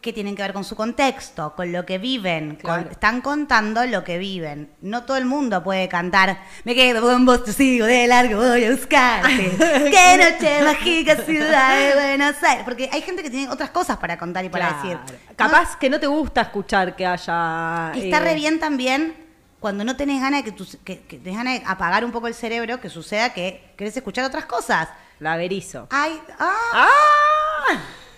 que 0.00 0.12
tienen 0.14 0.34
que 0.34 0.42
ver 0.42 0.54
con 0.54 0.64
su 0.64 0.74
contexto, 0.76 1.54
con 1.54 1.72
lo 1.72 1.84
que 1.84 1.98
viven, 1.98 2.56
con- 2.62 2.88
están 2.90 3.20
contando 3.20 3.84
lo 3.86 4.02
que 4.02 4.16
viven. 4.16 4.70
No 4.80 5.04
todo 5.04 5.18
el 5.18 5.26
mundo 5.26 5.62
puede 5.62 5.88
cantar, 5.88 6.40
me 6.64 6.74
quedo 6.74 7.02
con 7.02 7.26
vos, 7.26 7.44
te 7.44 7.52
sigo 7.52 7.84
de 7.84 8.06
largo, 8.06 8.38
voy 8.38 8.64
a 8.64 8.70
buscarte. 8.70 9.50
Qué 9.58 10.16
noche 10.16 10.62
mágica, 10.64 11.16
ciudad 11.16 11.78
de 11.78 11.94
Buenos 11.94 12.42
Aires. 12.42 12.64
Porque 12.64 12.88
hay 12.90 13.02
gente 13.02 13.22
que 13.22 13.28
tiene 13.30 13.50
otras 13.50 13.70
cosas 13.70 13.98
para 13.98 14.16
contar 14.18 14.44
y 14.44 14.48
para 14.48 14.68
Claro. 14.80 15.00
decir. 15.04 15.18
Capaz 15.36 15.76
que 15.76 15.90
no 15.90 16.00
te 16.00 16.06
gusta 16.06 16.40
escuchar 16.42 16.96
que 16.96 17.04
haya. 17.04 17.92
Está 17.94 18.16
eh, 18.16 18.20
re 18.20 18.34
bien 18.34 18.58
también 18.58 19.14
cuando 19.60 19.84
no 19.84 19.96
tenés 19.96 20.22
ganas 20.22 20.42
de 20.42 20.50
que, 20.50 20.56
tu- 20.56 20.78
que, 20.82 21.00
que 21.02 21.18
tenés 21.18 21.36
ganas 21.36 21.60
de 21.60 21.66
apagar 21.66 22.06
un 22.06 22.12
poco 22.12 22.26
el 22.26 22.34
cerebro, 22.34 22.80
que 22.80 22.88
suceda 22.88 23.34
que 23.34 23.74
querés 23.76 23.94
escuchar 23.94 24.24
otras 24.24 24.46
cosas. 24.46 24.88
La 25.18 25.34
averizo. 25.34 25.86
Ay, 25.90 26.18
ah, 26.38 26.56
¡Ah! 26.72 27.66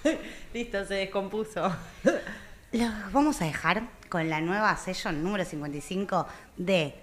Listo, 0.54 0.84
se 0.84 0.94
descompuso. 0.94 1.74
los 2.72 3.12
vamos 3.12 3.40
a 3.42 3.44
dejar 3.44 3.82
con 4.08 4.28
la 4.28 4.40
nueva 4.40 4.76
session 4.76 5.22
número 5.22 5.44
55 5.44 6.26
de 6.56 6.94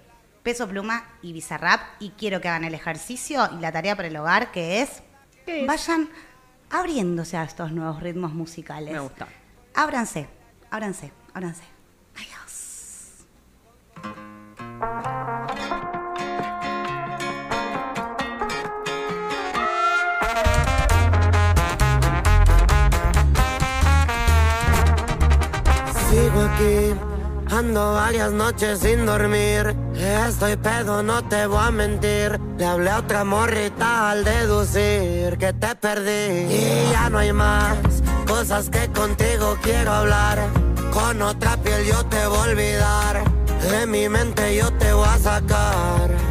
Peso 0.42 0.68
Pluma 0.68 1.08
y 1.22 1.32
Bizarrap 1.32 1.80
y 2.00 2.10
quiero 2.10 2.40
que 2.40 2.48
hagan 2.48 2.64
el 2.64 2.74
ejercicio 2.74 3.48
y 3.56 3.60
la 3.60 3.72
tarea 3.72 3.96
para 3.96 4.08
el 4.08 4.16
hogar 4.16 4.52
que 4.52 4.82
es, 4.82 5.02
¿Qué 5.44 5.62
es? 5.62 5.66
vayan 5.66 6.08
abriéndose 6.70 7.36
a 7.36 7.44
estos 7.44 7.72
nuevos 7.72 8.00
ritmos 8.02 8.32
musicales. 8.32 8.92
Me 8.92 9.00
gusta. 9.00 9.26
Ábranse, 9.74 10.28
ábranse, 10.70 11.12
ábranse. 11.34 11.64
Adiós. 12.16 13.26
Sigo 26.20 26.40
aquí, 26.42 26.94
ando 27.50 27.94
varias 27.94 28.30
noches 28.30 28.80
sin 28.80 29.06
dormir. 29.06 29.74
Estoy 29.94 30.56
pedo, 30.56 31.02
no 31.02 31.24
te 31.24 31.46
voy 31.46 31.66
a 31.66 31.70
mentir. 31.70 32.38
Le 32.58 32.66
hablé 32.66 32.90
a 32.90 32.98
otra 32.98 33.24
morrita 33.24 34.10
al 34.10 34.22
deducir 34.22 35.38
que 35.38 35.54
te 35.54 35.74
perdí. 35.76 36.54
Y 36.54 36.90
ya 36.92 37.08
no 37.08 37.18
hay 37.18 37.32
más 37.32 37.78
cosas 38.26 38.68
que 38.68 38.88
contigo 38.92 39.56
quiero 39.62 39.92
hablar. 39.92 40.38
Con 40.92 41.22
otra 41.22 41.56
piel 41.56 41.86
yo 41.86 42.04
te 42.04 42.26
voy 42.26 42.36
a 42.36 42.42
olvidar. 42.42 43.24
De 43.70 43.86
mi 43.86 44.06
mente 44.10 44.54
yo 44.56 44.70
te 44.74 44.92
voy 44.92 45.08
a 45.08 45.18
sacar. 45.18 46.29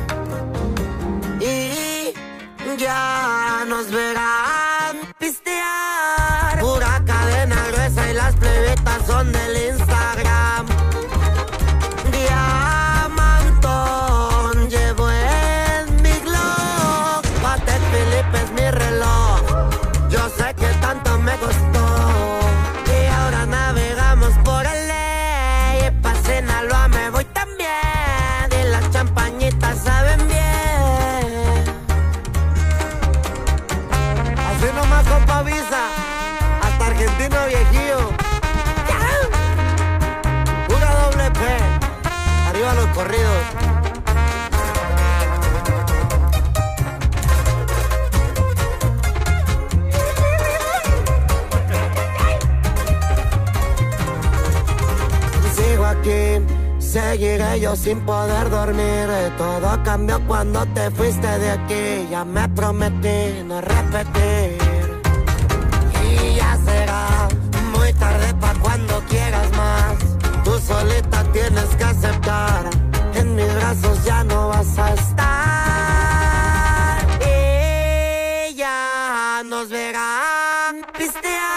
corrido. 43.00 43.32
Sigo 55.56 55.86
aquí, 55.86 56.46
seguiré 56.80 57.60
yo 57.62 57.76
sin 57.76 58.02
poder 58.02 58.50
dormir. 58.50 59.08
Todo 59.38 59.82
cambió 59.84 60.20
cuando 60.28 60.66
te 60.74 60.92
fuiste 60.92 61.28
de 61.40 61.52
aquí. 61.52 62.08
Ya 62.12 62.26
me 62.26 62.50
prometí 62.50 63.44
no 63.46 63.62
repetir. 63.62 64.59
is 81.02 81.14
there. 81.22 81.49